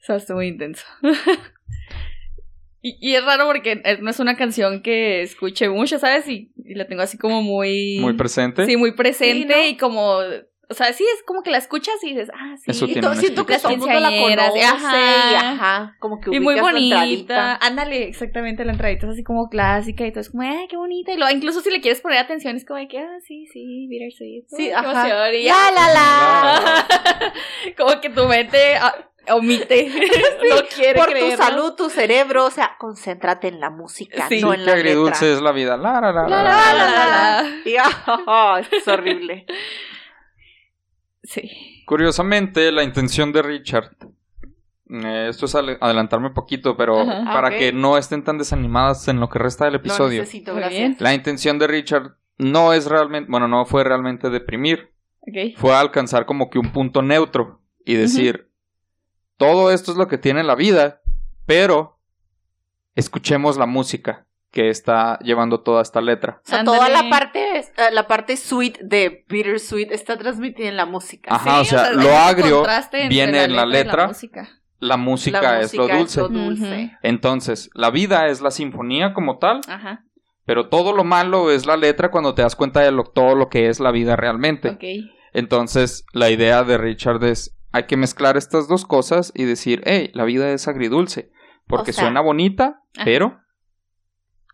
[0.01, 0.83] O sea, estuvo muy intenso.
[2.81, 6.27] y, y es raro porque eh, no es una canción que escuche mucho, ¿sabes?
[6.27, 7.99] Y, y la tengo así como muy...
[8.01, 8.65] Muy presente.
[8.65, 9.67] Sí, muy presente Sí, ¿no?
[9.69, 10.19] y como...
[10.69, 12.71] O sea, sí, es como que la escuchas y dices, ah, sí.
[12.71, 15.31] Eso Y siento que todo el mundo la conoce ajá.
[15.31, 16.95] y ajá, como que Y muy bonita.
[17.03, 17.55] entradita.
[17.61, 21.11] Ándale, exactamente, la entradita es así como clásica y todo es como, ay, qué bonita.
[21.11, 23.87] Y luego, incluso si le quieres poner atención, es como de que, ah, sí, sí,
[23.89, 24.45] bittersweet.
[24.47, 24.89] Sí, Uy, qué ajá.
[25.09, 25.71] emoción, y La, ya.
[25.75, 26.85] la, la.
[27.77, 28.95] como que tu mente ah,
[29.31, 29.89] omite.
[30.49, 34.41] no quiere Por tu salud, tu cerebro, o sea, concéntrate en la música, Sí.
[34.41, 35.37] no Sí, en qué la agridulce letra.
[35.37, 35.77] es la vida.
[35.77, 37.05] La, la, la, La, la, la, la, la, la.
[37.05, 37.59] la, la.
[37.65, 39.45] Y, esto es horrible.
[41.23, 41.83] Sí.
[41.85, 43.95] Curiosamente, la intención de Richard.
[44.89, 47.23] eh, esto es adelantarme un poquito, pero Ajá.
[47.33, 47.57] para Ah, ok.
[47.57, 50.19] que no estén tan desanimadas en lo que resta del Lo episodio.
[50.21, 50.99] necesito, gracias.
[51.01, 54.91] La intención de Richard no es realmente, bueno, no fue realmente deprimir,
[55.55, 58.51] fue alcanzar como que un punto neutro y decir,
[59.37, 61.01] todo esto es lo que tiene la vida,
[61.45, 61.97] pero
[62.95, 66.39] escuchemos la música que está llevando toda esta letra.
[66.45, 70.85] O sea, toda la parte, eh, la parte sweet de Bittersweet está transmitida en la
[70.85, 71.33] música.
[71.35, 72.63] Ajá, o sea, lo agrio
[73.09, 74.07] viene en la letra.
[74.07, 74.47] música.
[74.79, 76.21] La música, La es lo dulce.
[76.21, 76.91] dulce.
[77.01, 80.03] Entonces, la vida es la sinfonía como tal, Ajá.
[80.45, 83.49] pero todo lo malo es la letra cuando te das cuenta de lo- todo lo
[83.49, 84.69] que es la vida realmente.
[84.69, 84.83] Ok.
[85.33, 90.11] Entonces, la idea de Richard es, hay que mezclar estas dos cosas y decir, hey,
[90.13, 91.31] la vida es agridulce,
[91.65, 93.05] porque O sea, suena bonita, ajá.
[93.05, 93.39] pero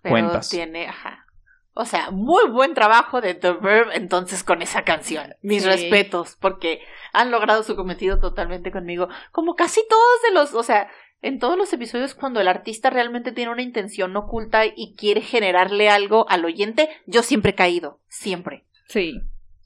[0.01, 0.49] Pero Cuentas.
[0.49, 1.25] tiene, ajá.
[1.73, 5.35] O sea, muy buen trabajo de The Verb entonces con esa canción.
[5.41, 5.69] Mis Sí.
[5.69, 6.81] respetos, porque
[7.13, 9.07] han logrado su cometido totalmente conmigo.
[9.31, 10.89] Como casi todos de los, o sea,
[11.21, 15.89] en todos los episodios cuando el artista realmente tiene una intención oculta y quiere generarle
[15.89, 18.65] algo al oyente, yo siempre he caído, siempre.
[18.87, 19.21] Sí.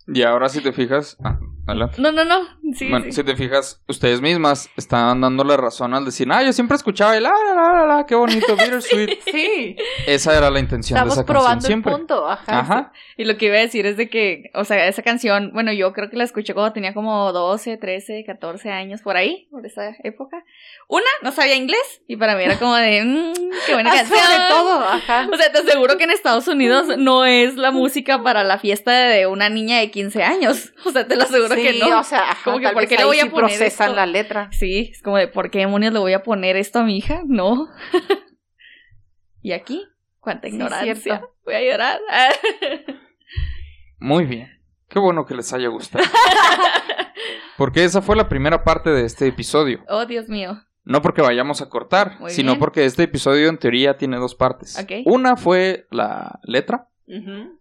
[0.08, 2.40] y ahora si te fijas, ah, No, no, no.
[2.74, 3.12] Sí, bueno, sí.
[3.14, 7.26] si te fijas, ustedes mismas están dándole razón al decir, ah, yo siempre escuchaba el,
[7.26, 9.20] ah, la, la, la, qué bonito, bittersweet.
[9.32, 9.76] Sí.
[10.08, 11.92] Esa era la intención Estamos de esa canción probando el siempre.
[11.94, 12.28] punto.
[12.28, 12.60] Ajá.
[12.60, 12.92] Ajá.
[13.18, 15.94] Y lo que iba a decir es de que, o sea, esa canción, bueno, yo
[15.94, 19.96] creo que la escuché cuando tenía como 12, 13, 14 años, por ahí, por esa
[20.04, 20.44] época.
[20.90, 23.34] Una, no sabía inglés, y para mí era como de, mmm,
[23.66, 24.20] qué buena canción.
[24.20, 25.30] sobre todo, ajá.
[25.32, 28.92] O sea, te aseguro que en Estados Unidos no es la música para la fiesta
[28.92, 30.74] de una niña de 15 años.
[30.86, 32.00] O sea, te lo aseguro sí, que no.
[32.00, 33.96] o sea, ajá, Como que, tal ¿por qué le voy a sí poner procesan esto?
[33.96, 34.50] la letra.
[34.52, 37.22] Sí, es como de, ¿por qué demonios le voy a poner esto a mi hija?
[37.26, 37.68] No.
[39.42, 39.84] ¿Y aquí?
[40.20, 41.22] ¿Cuánta ignorancia?
[41.46, 42.00] voy a llorar.
[44.00, 44.50] Muy bien.
[44.88, 46.04] Qué bueno que les haya gustado.
[47.58, 49.84] Porque esa fue la primera parte de este episodio.
[49.88, 50.62] oh, Dios mío.
[50.86, 52.60] No porque vayamos a cortar, Muy sino bien.
[52.60, 54.78] porque este episodio en teoría tiene dos partes.
[54.78, 54.92] Ok.
[55.06, 56.90] Una fue la letra.
[57.08, 57.58] Ujú.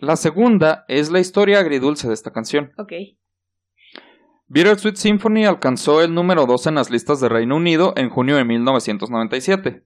[0.00, 2.72] La segunda es la historia agridulce de esta canción.
[2.78, 2.92] Ok.
[4.48, 8.44] Bittersweet Symphony alcanzó el número 2 en las listas de Reino Unido en junio de
[8.44, 9.84] 1997.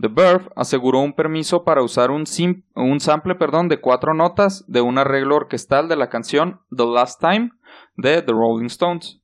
[0.00, 4.64] The Verve aseguró un permiso para usar un, sim- un sample perdón, de cuatro notas
[4.68, 7.50] de un arreglo orquestal de la canción The Last Time
[7.96, 9.20] de The Rolling Stones.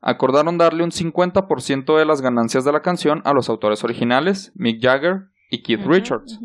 [0.00, 4.82] Acordaron darle un 50% de las ganancias de la canción a los autores originales, Mick
[4.82, 6.38] Jagger y Keith Richards.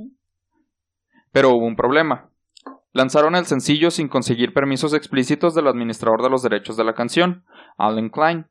[1.31, 2.29] Pero hubo un problema.
[2.93, 7.43] Lanzaron el sencillo sin conseguir permisos explícitos del administrador de los derechos de la canción,
[7.77, 8.47] Alan Klein,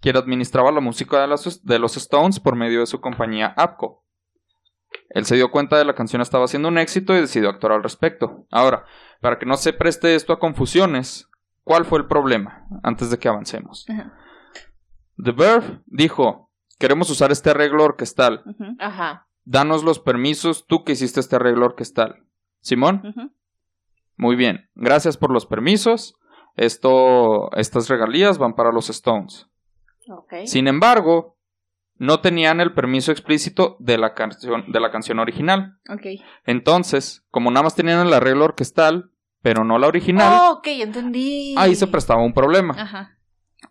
[0.00, 4.04] quien administraba la música de, las- de los Stones por medio de su compañía Apco.
[5.10, 7.72] Él se dio cuenta de que la canción estaba siendo un éxito y decidió actuar
[7.72, 8.46] al respecto.
[8.50, 8.84] Ahora,
[9.20, 11.28] para que no se preste esto a confusiones,
[11.62, 12.66] ¿cuál fue el problema?
[12.82, 13.86] Antes de que avancemos.
[13.88, 14.12] Ajá.
[15.22, 18.42] The Verve dijo, queremos usar este arreglo orquestal.
[18.80, 19.28] Ajá.
[19.44, 22.24] Danos los permisos, tú que hiciste este arreglo orquestal.
[22.60, 23.30] Simón, Ujú.
[24.22, 24.70] Muy bien.
[24.76, 26.14] Gracias por los permisos.
[26.56, 29.48] Esto, estas regalías van para los Stones.
[30.44, 31.36] Sin embargo,
[31.96, 35.78] no tenían el permiso explícito de la canción, de la canción original.
[36.46, 39.10] Entonces, como nada más tenían el arreglo orquestal,
[39.42, 41.54] pero no la original, Oh, ok, entendí.
[41.58, 42.74] ahí se prestaba un problema.
[42.78, 43.18] Ajá.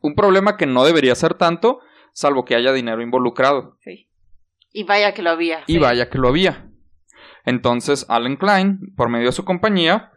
[0.02, 1.80] Un problema que no debería ser tanto,
[2.12, 3.78] salvo que haya dinero involucrado.
[3.82, 4.10] Sí.
[4.74, 5.64] Y vaya que lo había.
[5.68, 6.70] Y vaya que lo había.
[7.46, 10.12] Entonces Alan Klein, por medio de su compañía,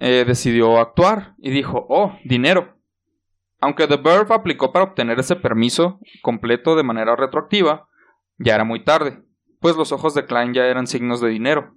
[0.00, 2.76] eh, decidió actuar y dijo, oh, dinero.
[3.60, 7.88] Aunque The Verve aplicó para obtener ese permiso completo de manera retroactiva,
[8.38, 9.22] ya era muy tarde,
[9.60, 11.74] pues los ojos de Klein ya eran signos de dinero.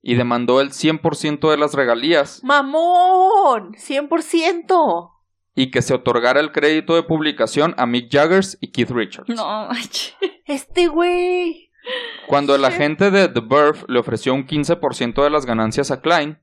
[0.00, 3.74] Y demandó el 100% de las regalías ¡Mamón!
[3.74, 5.12] ¡100%!
[5.54, 9.28] y que se otorgara el crédito de publicación a Mick Jaggers y Keith Richards.
[9.28, 9.68] No.
[10.46, 11.70] Este güey.
[12.26, 16.41] Cuando el agente de The Verve le ofreció un 15% de las ganancias a Klein,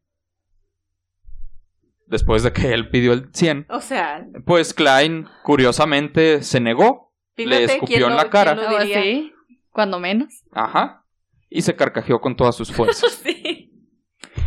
[2.10, 7.56] después de que él pidió el 100, O sea, pues Klein curiosamente se negó, fíjate
[7.58, 8.56] Le escupió en lo- la cara.
[8.56, 9.02] lo diría.
[9.02, 9.34] sí.
[9.72, 10.44] Cuando menos.
[10.52, 11.06] ajá,
[11.50, 13.22] y se carcajeó con todas sus fuerzas.
[13.24, 13.72] Sí.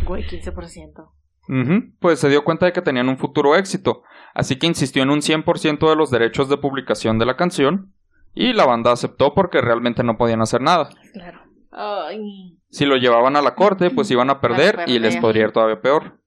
[0.05, 1.09] Güey, 15%.
[1.49, 5.09] Ujú, Pues se dio cuenta de que tenían un futuro éxito, así que insistió en
[5.09, 7.93] un 100% de los derechos de publicación de la canción,
[8.33, 10.89] y la banda aceptó porque realmente no podían hacer nada.
[11.13, 11.39] Claro.
[11.71, 12.57] Ay.
[12.69, 15.81] Si lo llevaban a la corte, pues iban a perder y les podría ir todavía
[15.81, 16.19] peor.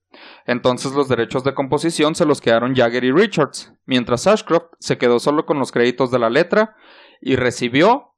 [0.47, 5.19] Entonces los derechos de composición se los quedaron Jagger y Richards, mientras Ashcroft se quedó
[5.19, 6.77] solo con los créditos de la letra
[7.21, 8.15] y recibió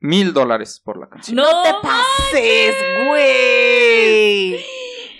[0.00, 1.36] mil dólares por la canción.
[1.36, 4.54] No te pases, güey.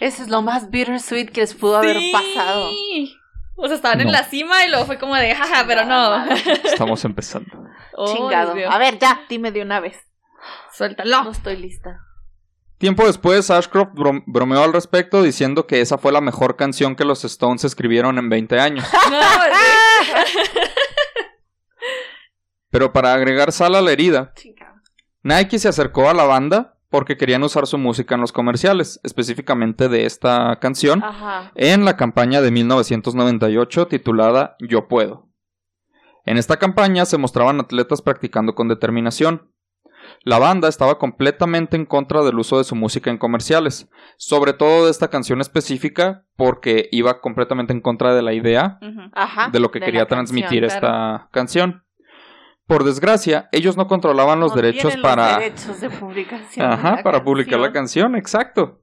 [0.01, 2.71] Eso es lo más bittersweet que les pudo haber pasado.
[3.57, 6.27] O sea, estaban en la cima y luego fue como de jaja, pero no.
[6.65, 7.51] Estamos empezando.
[7.97, 8.55] Oh, Chingado.
[8.69, 9.97] A ver, ya, dime de una vez.
[10.73, 11.25] Suéltalo.
[11.25, 12.01] No estoy lista.
[12.79, 17.05] Tiempo después, Ashcroft brom- bromeó al respecto diciendo que esa fue la mejor canción que
[17.05, 18.85] los Stones escribieron en 20 años.
[22.71, 24.33] Pero para agregar sal a la herida.
[25.23, 29.89] Nike se acercó a la banda porque querían usar su música en los comerciales, específicamente
[29.89, 31.51] de esta canción, Ajá.
[31.57, 35.29] en la campaña de 1998 titulada Yo Puedo.
[36.25, 39.51] En esta campaña se mostraban atletas practicando con determinación.
[40.25, 44.87] La banda estaba completamente en contra del uso de su música en comerciales, sobre todo
[44.87, 48.79] de esta canción específica porque iba completamente en contra de la idea.
[49.13, 49.51] Ajá.
[49.51, 50.25] de lo que quería canción.
[50.25, 50.75] transmitir claro.
[50.75, 51.85] esta canción.
[52.67, 56.73] Por desgracia, ellos no controlaban los No derechos para Los derechos de publicación.
[56.73, 58.81] Ajá, para publicar la canción, exacto.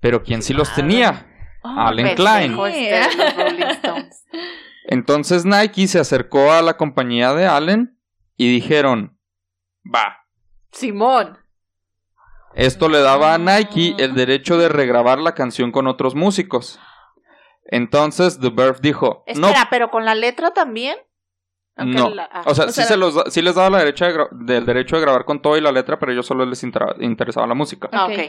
[0.00, 1.26] Pero ¿quién sí los tenía?
[1.62, 2.74] Oh, Allen pendejo Klein.
[2.74, 3.90] este.
[4.86, 7.98] Entonces Nike se acercó a la compañía de Allen
[8.38, 9.18] y dijeron,
[9.84, 10.19] va,
[10.72, 11.38] Simón.
[12.54, 16.78] esto le daba a Nike el derecho de regrabar la canción con otros músicos.
[17.64, 20.96] Entonces The Verve dijo, no, Espera, pero con la letra también.
[21.76, 22.10] Aunque no.
[22.10, 22.42] la- ah.
[22.46, 24.66] O sea, O sí, sea- se los, da- sí les daba la derecha de del
[24.66, 27.88] derecho de grabar con todo y la letra, pero ellos solo les interesaba la música.
[27.92, 28.12] Ah, Ok.
[28.12, 28.20] ok.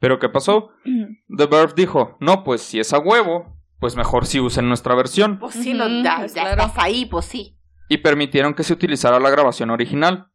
[0.00, 0.70] Pero ¿qué pasó?
[1.36, 5.38] The Verve dijo, no, pues si es a huevo, pues mejor si usen nuestra versión.
[5.38, 6.62] Pues sí, lo, ya, pues ya claro.
[6.62, 7.58] estás ahí, pues sí.
[7.88, 10.30] Y permitieron que se utilizara la grabación original.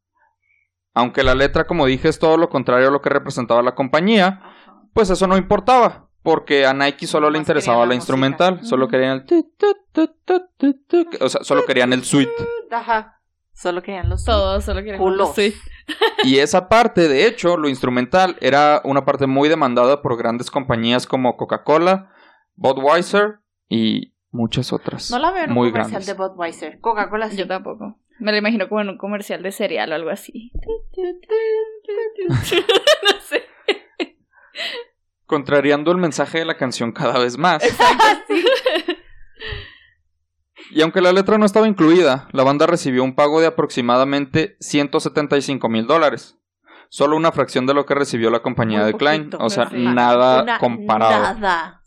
[0.99, 4.41] Aunque la letra, como dije, es todo lo contrario a lo que representaba la compañía,
[4.41, 4.81] Ajá.
[4.93, 6.09] pues eso no importaba.
[6.21, 8.65] Porque a Nike solo le interesaba querían la la instrumental.
[8.65, 9.25] Solo querían el...
[9.25, 9.49] tu,
[9.93, 10.07] tu,
[10.87, 12.31] tu, O sea, solo querían el suite.
[12.69, 13.21] Ajá.
[13.53, 15.33] Solo querían los Todos solo queremos Culos.
[15.35, 15.53] Sí.
[16.23, 21.07] Y esa parte, de hecho, lo instrumental, era una parte muy demandada por grandes compañías
[21.07, 22.11] como Coca-Cola,
[22.55, 25.09] Budweiser y muchas otras.
[25.09, 26.07] No la veo en un muy comercial grandes.
[26.07, 26.79] de Budweiser.
[26.79, 27.37] Coca-Cola sí.
[27.37, 27.97] Yo tampoco.
[28.19, 30.51] Me lo imagino como en un comercial de cereal o algo así.
[32.27, 32.35] no
[33.21, 33.43] sé.
[35.25, 37.63] Contrariando el mensaje de la canción cada vez más.
[40.71, 45.67] Y aunque la letra no estaba incluida, la banda recibió un pago de aproximadamente 175
[45.69, 46.37] mil dólares.
[46.89, 49.29] Solo una fracción de lo que recibió la compañía Muy de Klein.
[49.39, 49.77] O sea, sí.
[49.77, 51.21] nada Una- comparado.
[51.21, 51.81] Nada.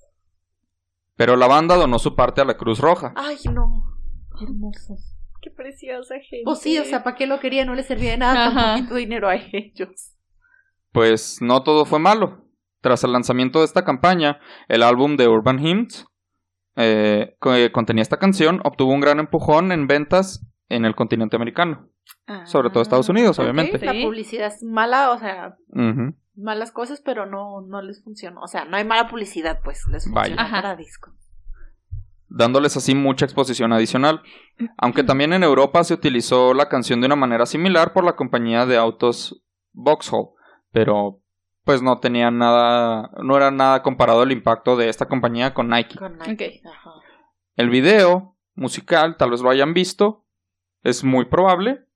[1.16, 3.12] Pero la banda donó su parte a la Cruz Roja.
[3.16, 3.85] Ay, no.
[4.40, 5.12] Hermosos.
[5.42, 6.44] Qué preciosa gente.
[6.44, 7.64] Pues sí, o sea, ¿para qué lo quería?
[7.64, 8.74] No le servía de nada tan Ajá.
[8.76, 10.14] poquito dinero a ellos.
[10.92, 12.46] Pues no todo fue malo.
[12.81, 16.07] Tras el lanzamiento de esta campaña, el álbum de Urban Hymns,
[16.76, 21.88] eh, que contenía esta canción, obtuvo un gran empujón en ventas en el continente americano.
[22.46, 23.44] Sobre todo Estados Unidos, Ah, ok.
[23.44, 23.85] obviamente.
[23.85, 25.57] La publicidad es mala, o sea,
[26.35, 28.40] malas cosas, pero no, no les funcionó.
[28.42, 31.12] O sea, no hay mala publicidad, pues les funciona para disco.
[32.35, 34.23] Dándoles así mucha exposición adicional.
[34.79, 38.66] Aunque también en Europa se utilizó la canción de una manera similar por la compañía
[38.66, 39.42] de autos
[39.73, 40.31] Vauxhall,
[40.73, 41.21] pero
[41.64, 45.99] pues no tenía nada, no era nada comparado el impacto de esta compañía con Nike.
[45.99, 46.62] Con Nike.
[46.64, 46.90] Ajá.
[47.55, 50.25] El video musical, tal vez lo hayan visto,
[50.83, 51.87] es muy probable,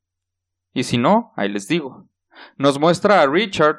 [0.73, 2.09] y si no, ahí les digo.
[2.59, 3.79] Nos muestra a Richard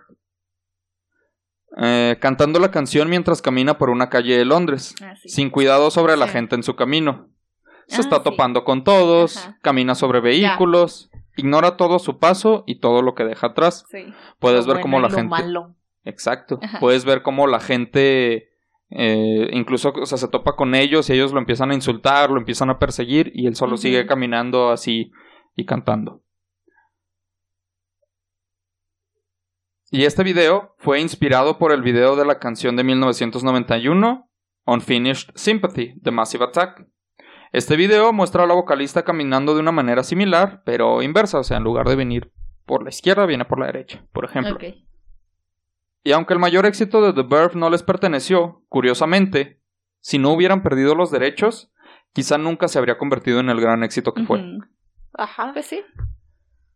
[1.79, 5.29] eh, cantando la canción mientras camina por una calle de Londres Ah, sí.
[5.29, 7.29] sin cuidado sobre la gente en su camino.
[7.87, 8.23] Se Ah, está sí.
[8.23, 9.57] topando con todos, Ajá.
[9.61, 13.85] camina sobre vehículos, ignora todo su paso y todo lo que deja atrás.
[13.91, 14.13] Sí.
[14.39, 15.29] Puedes Lo ver cómo la gente...
[15.29, 15.75] malo.
[16.03, 16.59] Exacto.
[16.61, 16.79] Ajá.
[16.79, 18.49] Puedes ver cómo la gente
[18.89, 22.37] eh, incluso o sea, se topa con ellos y ellos lo empiezan a insultar, lo
[22.39, 25.11] empiezan a perseguir y él solo sigue caminando así
[25.57, 26.21] y cantando.
[29.89, 34.29] Y este video fue inspirado por el video de la canción de 1991,
[34.65, 36.85] Unfinished Sympathy, de Massive Attack.
[37.53, 41.55] Este video muestra a la vocalista caminando de una manera similar, pero inversa, o sea,
[41.55, 42.33] en lugar de venir
[42.65, 44.57] por la izquierda, viene por la derecha, por ejemplo.
[46.03, 49.61] Y aunque el mayor éxito de The Verve no les perteneció, curiosamente,
[50.01, 51.71] si no hubieran perdido los derechos,
[52.11, 54.43] quizá nunca se habría convertido en el gran éxito que fue.
[55.13, 55.51] Ajá.
[55.53, 55.81] Pues sí.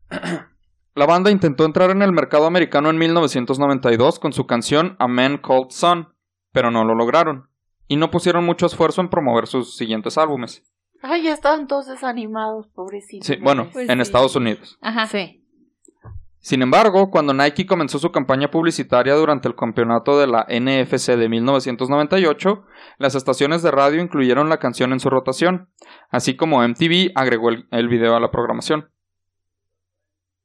[0.94, 5.38] La banda intentó entrar en el mercado americano en 1992 con su canción A Man
[5.38, 6.10] Called Sun,
[6.52, 7.50] pero no lo lograron,
[7.88, 10.64] y no pusieron mucho esfuerzo en promover sus siguientes álbumes.
[11.02, 13.26] Ay, ya estaban todos desanimados, pobrecitos.
[13.26, 14.02] Sí, bueno, Pues en sí.
[14.02, 14.78] Estados Unidos.
[14.82, 15.08] Ajá.
[15.08, 15.38] Sí.
[16.40, 21.30] Sin embargo, cuando Nike comenzó su campaña publicitaria durante el campeonato de la NFC de
[21.30, 22.64] 1998,
[22.98, 25.70] las estaciones de radio incluyeron la canción en su rotación,
[26.10, 28.90] así como MTV agregó el, el video a la programación.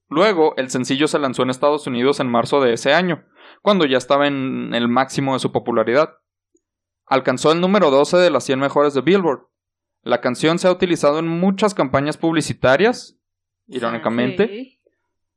[0.08, 3.24] Luego, el sencillo se lanzó en Estados Unidos en marzo de ese año,
[3.62, 6.14] cuando ya estaba en el máximo de su popularidad.
[7.06, 9.46] Alcanzó el número 12 de las 100 mejores de Billboard.
[10.02, 13.18] La canción se ha utilizado en muchas campañas publicitarias,
[13.66, 14.80] irónicamente, Sí.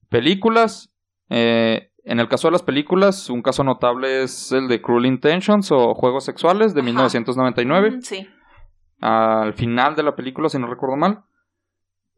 [0.10, 0.94] películas.
[1.32, 5.72] eh, en el caso de las películas, un caso notable es el de Cruel Intentions
[5.72, 6.86] o Juegos Sexuales de Ajá.
[6.86, 7.92] 1999.
[7.92, 8.28] Mm, Sí.
[9.00, 11.24] Al final de la película, si no recuerdo mal.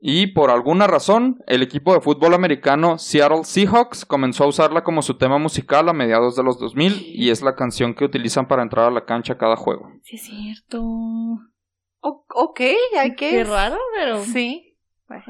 [0.03, 5.03] Y por alguna razón, el equipo de fútbol americano Seattle Seahawks comenzó a usarla como
[5.03, 8.63] su tema musical a mediados de los 2000 y es la canción que utilizan para
[8.63, 9.91] entrar a la cancha cada juego.
[10.01, 10.81] Sí, es cierto.
[10.83, 12.61] O- ok,
[12.99, 13.29] hay que.
[13.29, 14.23] Qué raro, pero.
[14.23, 14.75] Sí.
[15.07, 15.23] Bueno.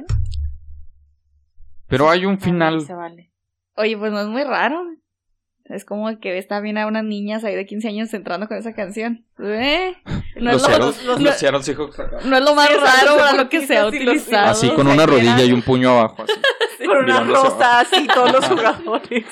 [1.87, 2.81] Pero hay un Vale, final.
[2.81, 3.33] se vale.
[3.75, 4.81] Oye, pues no es muy raro.
[5.71, 8.73] Es como que está bien a unas niñas ahí de 15 años entrando con esa
[8.73, 9.25] canción.
[9.39, 9.95] ¿Eh?
[10.35, 13.77] No, Los es lo, los- los- no es más Sí, raro para lo que se
[13.77, 14.49] ha utilizado.
[14.49, 16.23] Así con una rodilla y un puño abajo.
[16.23, 16.33] así.
[16.85, 19.23] Con una rosa así, todos los jugadores.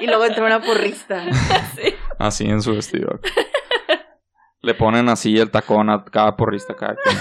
[0.00, 1.24] y luego entró una porrista.
[2.18, 3.18] Así en su vestido.
[4.62, 7.16] Le ponen así el tacón a cada porrista cada quien.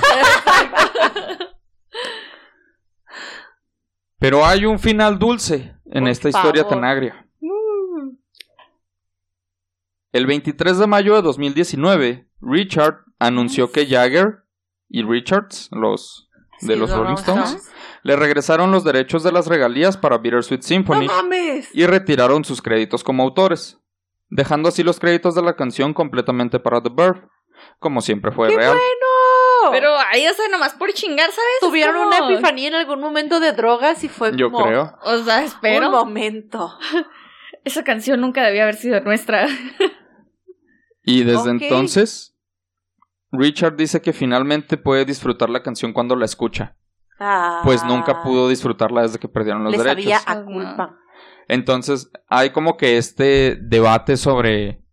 [4.20, 7.25] Pero hay un final dulce en Por esta historia tan agria.
[10.16, 14.46] El 23 de mayo de 2019, Richard anunció que Jagger
[14.88, 16.30] y Richards, los
[16.62, 17.72] de Sí, los Rolling Stones, Stones.
[18.04, 21.68] le regresaron los derechos de las regalías para Bittersweet Symphony ¡No mames!
[21.74, 23.78] y retiraron sus créditos como autores,
[24.30, 27.28] dejando así los créditos de la canción completamente para The Verve,
[27.80, 28.72] como siempre fue ¡Qué real.
[28.72, 29.72] bueno!
[29.74, 31.42] Pero ahí, o sea, nomás por chingar, ¿sabes?
[31.62, 34.98] Es tuvieron una epifanía en algún momento de drogas y fue Yo como creo.
[35.04, 35.88] O sea, espero.
[35.88, 36.80] un momento.
[37.66, 39.48] Esa canción nunca debía haber sido nuestra.
[41.06, 42.36] Y desde entonces,
[43.32, 46.76] Richard dice que finalmente puede disfrutar la canción cuando la escucha,
[47.64, 50.04] pues nunca Ah, pudo disfrutarla desde que perdieron los Le derechos.
[50.04, 50.98] sabía a culpa.
[51.48, 54.84] Entonces, hay como que este debate sobre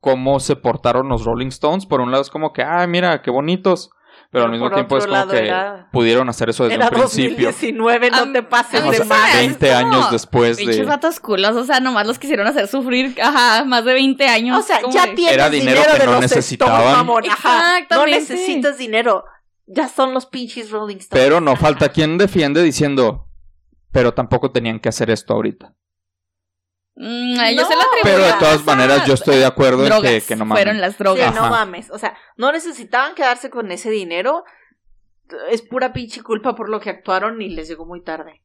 [0.00, 1.86] cómo se portaron los Rolling Stones.
[1.86, 3.90] Por un lado es como que, ah, mira, qué bonitos.
[4.32, 7.46] Pero al mismo tiempo es como que era- pudieron hacer eso desde Era un principio.
[7.48, 9.38] 2019, no Am- te pases de madre.
[9.38, 10.84] 20 como años después Pinches de...
[10.84, 14.58] vatos culos, o sea, nomás los quisieron hacer sufrir, ajá, más de 20 años.
[14.58, 16.80] O sea, ya de- tienes Era dinero dinero, que de no los necesitaban.
[16.94, 17.02] Ajá.
[17.02, 18.20] No Exactamente.
[18.20, 19.24] necesitas dinero.
[19.66, 21.24] Ya son los pinches Rolling Stones.
[21.24, 23.26] Pero no falta quien defiende diciendo,
[23.90, 25.74] pero tampoco tenían que hacer esto ahorita.
[27.02, 27.68] Mm, a ellos No.
[27.68, 28.02] se lo atribuyen.
[28.02, 30.62] Pero de todas maneras yo estoy de acuerdo en que, que no mames.
[30.62, 31.34] Fueron las Sí, drogas.
[31.34, 31.50] no Ajá.
[31.50, 31.90] mames.
[31.90, 34.44] O sea, no necesitaban quedarse con ese dinero.
[35.50, 38.42] Es pura pinche culpa por lo que actuaron y les llegó muy tarde.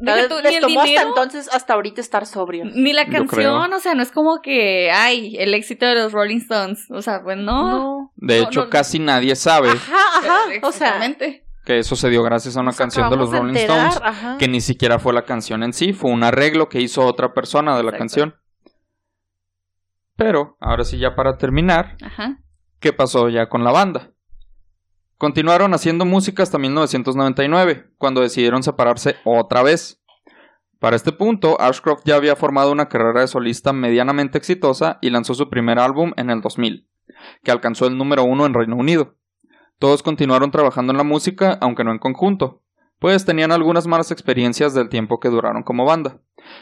[0.00, 0.04] Tú,
[0.36, 2.64] ni les el tomó hasta dinero, entonces, hasta ahorita estar sobrio.
[2.72, 6.36] ni la canción, o sea, no es como que, ay, el éxito de los Rolling
[6.38, 6.86] Stones.
[6.90, 7.68] O sea, pues no.
[7.68, 8.12] No.
[8.14, 8.70] De No, hecho, no.
[8.70, 10.38] casi nadie sabe Ajá, ajá.
[10.62, 11.44] O sea, Exactamente.
[11.68, 14.00] Que eso se dio gracias a una nos canción de los Rolling enterar, Stones.
[14.02, 14.38] ajá.
[14.38, 17.76] que ni siquiera fue la canción en sí, fue un arreglo que hizo otra persona
[17.76, 17.98] de la Exacto.
[17.98, 18.34] canción.
[20.16, 22.38] Pero, ahora sí ya para terminar, Ajá.
[22.80, 24.12] ¿qué pasó ya con la banda?
[25.18, 30.00] Continuaron haciendo música hasta 1999, cuando decidieron separarse otra vez.
[30.78, 35.34] Para este punto, Ashcroft ya había formado una carrera de solista medianamente exitosa y lanzó
[35.34, 36.88] su primer álbum en el 2000,
[37.44, 39.17] que alcanzó el número uno en Reino Unido.
[39.78, 42.62] Todos continuaron trabajando en la música, aunque no en conjunto,
[42.98, 46.20] pues tenían algunas malas experiencias del tiempo que duraron como banda,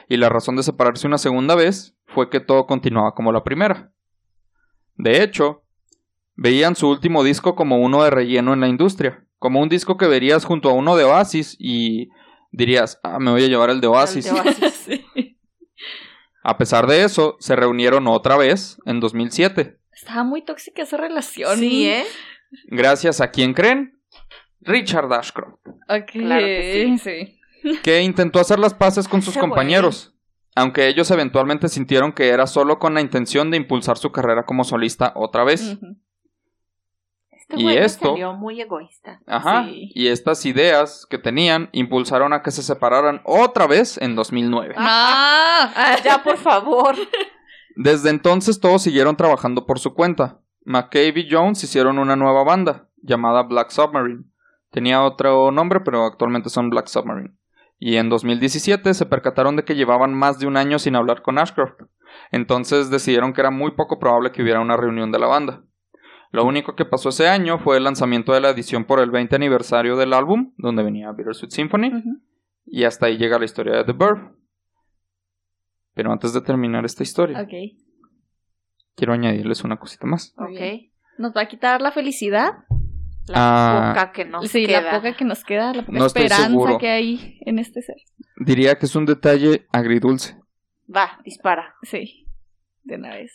[0.09, 3.93] y la razón de separarse una segunda vez fue que todo continuaba como la primera.
[4.97, 5.63] De hecho,
[6.35, 10.07] veían su último disco como uno de relleno en la industria, como un disco que
[10.07, 12.11] verías junto a uno de Oasis y
[12.51, 14.27] dirías, ah, me voy a llevar el de Oasis.
[14.27, 14.75] El de Oasis.
[14.87, 15.37] Sí.
[16.45, 19.81] A pesar de eso, se reunieron otra vez en 2007.
[19.91, 21.59] Estaba muy tóxica esa relación.
[21.59, 22.05] Sí, ¿eh?
[22.69, 23.99] Gracias a quien creen,
[24.61, 27.79] Richard Ashcroft, Ok, Claro que sí.
[27.83, 29.51] que intentó hacer las paces con sus Ese güey.
[29.51, 30.15] compañeros,
[30.55, 34.65] aunque ellos eventualmente sintieron que era solo con la intención de impulsar su carrera como
[34.65, 35.79] solista otra vez.
[37.31, 39.21] Este Y esto- salió muy egoísta.
[39.27, 39.65] Ajá.
[39.67, 39.93] Sí.
[39.95, 44.75] Y estas ideas que tenían impulsaron a que se separaran otra vez en 2009.
[44.77, 44.81] No.
[44.83, 46.97] Ah, ya, por favor.
[47.77, 50.41] Desde entonces todos siguieron trabajando por su cuenta.
[50.67, 54.25] McCabe y Jones hicieron una nueva banda llamada Black Submarine.
[54.73, 57.35] Tenía otro nombre, pero actualmente son Black Submarine.
[57.79, 61.39] Y en 2017 se percataron de que llevaban más de un año sin hablar con
[61.39, 61.83] Ashcroft.
[62.33, 65.63] Entonces decidieron que era muy poco probable que hubiera una reunión de la banda.
[66.33, 69.37] Lo único que pasó ese año fue el lanzamiento de la edición por el 20
[69.37, 71.93] aniversario del álbum, donde venía Bittersweet Symphony,
[72.67, 74.33] y hasta ahí llega la historia de The Verve.
[75.95, 77.53] Pero antes de terminar esta historia, Ok.
[78.97, 80.35] Quiero añadirles una cosita más.
[80.39, 80.91] Ok.
[81.19, 82.51] ¿Nos va a quitar la felicidad?
[83.29, 84.81] La Ah, poca que nos sí, queda.
[84.83, 87.97] la poca que nos queda, la poca No esperanza que hay en este ser.
[88.37, 90.39] Diría que es un detalle agridulce.
[90.95, 91.75] Va, dispara.
[91.83, 92.27] Sí,
[92.85, 93.33] de una vez.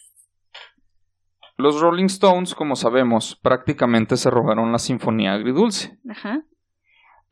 [1.57, 5.97] Los Rolling Stones, como sabemos, prácticamente se robaron la sinfonía agridulce.
[6.09, 6.43] Ajá.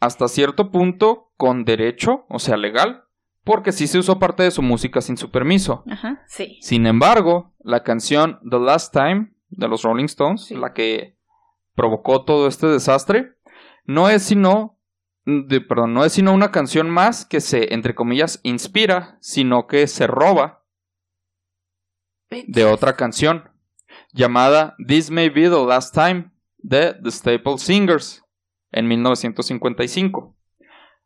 [0.02, 3.04] Hasta cierto punto, con derecho, o sea, legal,
[3.44, 5.84] porque sí se usó parte de su música sin su permiso.
[5.90, 6.24] Ajá.
[6.28, 6.58] Sí.
[6.62, 10.56] Sin embargo, la canción The Last Time de los Rolling Stones, Sí.
[10.56, 11.18] la que
[11.76, 13.36] provocó todo este desastre,
[13.86, 14.78] no es sino
[15.26, 19.88] de- perdón, no es sino una canción más que se, entre comillas, inspira, sino que
[19.88, 20.64] se roba
[22.30, 23.50] de otra canción
[24.14, 28.24] llamada This May Be the Last Time de The Staple Singers
[28.72, 30.36] en 1955.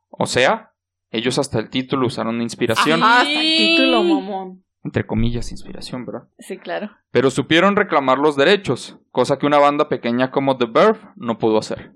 [0.10, 0.73] O sea,
[1.14, 4.66] ellos hasta el título usaron inspiración, Ajá, hasta el título, mamón.
[4.84, 6.28] entre comillas, inspiración, ¿verdad?
[6.40, 6.90] Sí, claro.
[7.12, 11.60] Pero supieron reclamar los derechos, cosa que una banda pequeña como The Verve no pudo
[11.60, 11.94] hacer.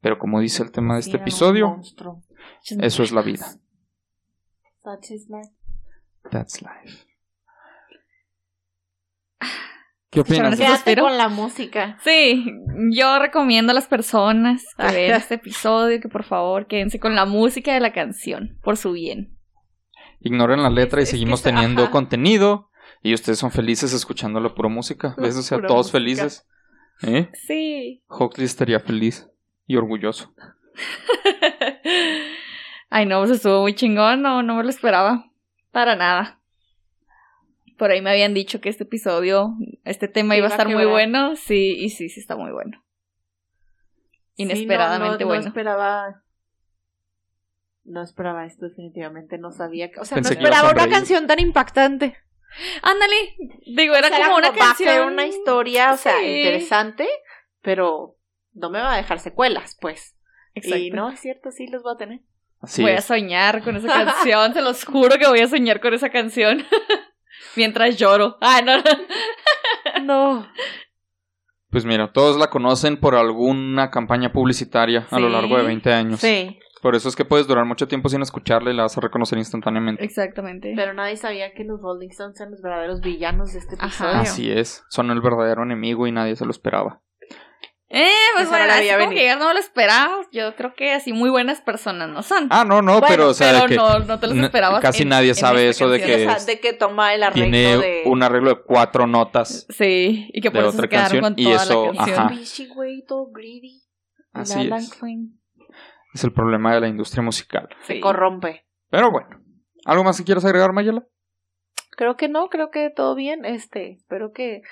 [0.00, 1.80] Pero como dice el tema de este episodio,
[2.80, 3.46] eso es la vida.
[5.10, 5.52] Is life.
[6.30, 7.04] That's life.
[10.12, 10.82] ¿Qué Escucharon opinas?
[10.84, 11.96] Quédate con la música.
[12.04, 12.44] Sí,
[12.94, 14.92] yo recomiendo a las personas que Ajá.
[14.92, 18.92] vean este episodio que por favor quédense con la música de la canción, por su
[18.92, 19.38] bien.
[20.20, 21.90] Ignoren la letra y Es- es que seguimos teniendo ajá.
[21.90, 22.68] contenido
[23.04, 25.14] Y ustedes son felices escuchando la pura música.
[25.18, 25.36] ¿Ves?
[25.36, 25.98] O sea, todos música.
[25.98, 26.46] felices.
[27.02, 27.30] ¿Eh?
[27.46, 28.04] Sí.
[28.06, 29.28] Hockley estaría feliz
[29.66, 30.32] y orgulloso.
[32.90, 35.24] Ay, no, pues estuvo muy chingón, no, no me lo esperaba.
[35.72, 36.40] Para nada.
[37.82, 40.56] Por ahí me habían dicho que este episodio, este tema Te iba a iba a
[40.56, 41.34] estar muy bueno.
[41.34, 42.80] Sí, y sí, sí está muy bueno.
[44.36, 45.42] Sí, no, Inesperadamente no, bueno.
[45.42, 46.22] No esperaba.
[47.82, 49.36] No esperaba esto, definitivamente.
[49.36, 49.90] No sabía.
[49.90, 52.16] que- O sea, Pensé no a esperaba una canción tan impactante.
[52.82, 53.16] Ándale,
[53.66, 55.12] digo, era O sea, como una va a ser canción.
[55.14, 56.26] una historia, o sea, Sí.
[56.36, 57.08] interesante,
[57.62, 58.16] pero
[58.52, 60.14] no me va a dejar secuelas, pues.
[60.54, 60.78] Exacto.
[60.78, 62.20] Y no, es cierto, sí los voy a tener.
[62.60, 63.04] Así voy a es.
[63.06, 63.88] soñar con esa
[64.22, 66.64] canción, se los juro que voy a soñar con esa canción.
[67.56, 68.36] Mientras lloro.
[68.40, 68.82] Ah, no, no.
[70.04, 70.46] No.
[71.70, 76.20] Pues mira, todos la conocen por alguna campaña publicitaria a lo largo de 20 años.
[76.20, 79.00] Sí, Por eso es que puedes durar mucho tiempo sin escucharla y la vas a
[79.00, 80.04] reconocer instantáneamente.
[80.04, 80.74] Exactamente.
[80.76, 83.86] pero nadie sabía que los Rolling Stones eran los verdaderos villanos de este Ajá.
[83.86, 84.20] episodio.
[84.20, 84.84] Así es.
[84.90, 87.00] Son el verdadero enemigo y nadie se lo esperaba.
[87.94, 89.18] Eh, pues Esa no bueno, la así como venir.
[89.18, 90.22] que ya no me lo esperaba.
[90.32, 92.46] Yo creo que así muy buenas personas no son.
[92.50, 94.80] Ah, no, no, Bueno, pero o sea, pero de que no, no te los esperabas.
[94.80, 97.42] casi en- nadie en sabe eso de que O sea, de que toma el arreglo
[97.50, 98.02] tiene de...
[98.06, 99.66] un arreglo de cuatro notas.
[99.68, 102.18] Sí, y que por eso otra se quedaron canción, con y toda eso, la canción.
[102.18, 102.28] ajá.
[102.30, 103.82] Fishy, güey, todo greedy.
[104.32, 104.98] Así es.
[106.14, 107.68] Es el problema de la industria musical.
[107.82, 107.94] Sí.
[107.94, 108.64] Se corrompe.
[108.90, 109.28] Pero bueno.
[109.84, 111.04] ¿Algo más que quieras agregar, Mayela?
[111.96, 113.44] Creo que no, creo que todo bien.
[113.44, 114.62] Este, espero que...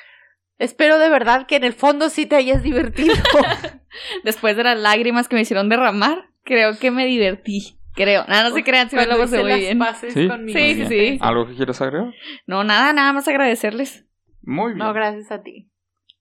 [0.61, 3.15] Espero de verdad que en el fondo sí te hayas divertido.
[4.25, 7.79] Después de las lágrimas que me hicieron derramar, creo que me divertí.
[7.95, 8.25] Creo.
[8.29, 9.79] Nada, no se crean, si me lo pasé muy bien.
[9.79, 10.29] paces Sí.
[10.29, 10.57] conmigo.
[10.59, 11.19] Sí, sí, sí.
[11.21, 12.13] ¿Algo que quieras agregar?
[12.47, 14.07] No, nada, nada más agradecerles.
[14.43, 14.79] Muy bien.
[14.79, 15.69] No, gracias a ti.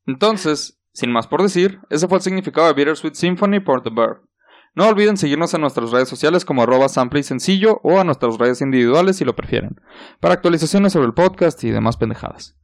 [0.07, 4.21] Entonces, sin más por decir, ese fue el significado de Bittersweet Symphony por The Bird.
[4.75, 8.37] No olviden seguirnos en nuestras redes sociales como arroba sample y sencillo o a nuestras
[8.37, 9.81] redes individuales si lo prefieren,
[10.19, 12.55] para actualizaciones sobre el podcast y demás pendejadas.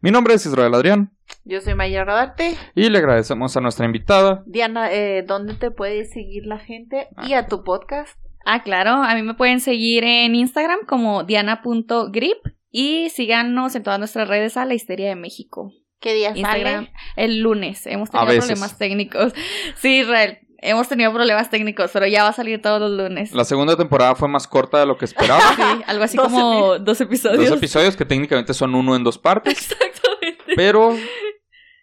[0.00, 1.12] Mi nombre es Israel Adrián
[1.44, 2.56] Yo soy Maya Rodarte.
[2.74, 4.42] y le agradecemos a nuestra invitada.
[4.46, 7.08] Diana, eh, ¿dónde te puede seguir la gente?
[7.26, 8.18] Y a tu podcast.
[8.44, 12.38] Ah, claro, a mí me pueden seguir en Instagram como diana.grip
[12.70, 15.72] y síganos en todas nuestras redes a la Histeria de México.
[16.00, 16.92] ¿Qué día Instagram sale?
[17.16, 17.86] el lunes.
[17.86, 19.32] Hemos tenido problemas técnicos.
[19.76, 23.32] Sí, Israel, hemos tenido problemas técnicos, pero ya va a salir todos los lunes.
[23.32, 25.40] La segunda temporada fue más corta de lo que esperaba.
[25.56, 27.50] Sí, algo así 12 como dos episodios.
[27.50, 30.54] Dos episodios que técnicamente son uno en dos partes, Exactamente.
[30.56, 30.94] pero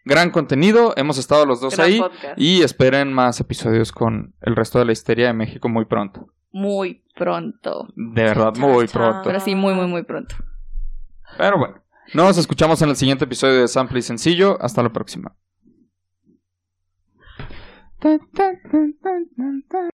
[0.06, 0.94] gran contenido.
[0.96, 2.34] Hemos estado los dos Gran ahí podcast.
[2.40, 6.30] y esperen más episodios con el resto de la histeria de México muy pronto.
[6.52, 7.88] Muy pronto.
[7.96, 9.22] De verdad, muy pronto.
[9.24, 10.36] Pero sí, muy, muy, muy pronto.
[11.38, 14.58] Pero bueno, nos escuchamos en el siguiente episodio de Sample y Sencillo.
[14.62, 15.36] Hasta la próxima.
[18.00, 19.80] 哒哒哒哒哒哒。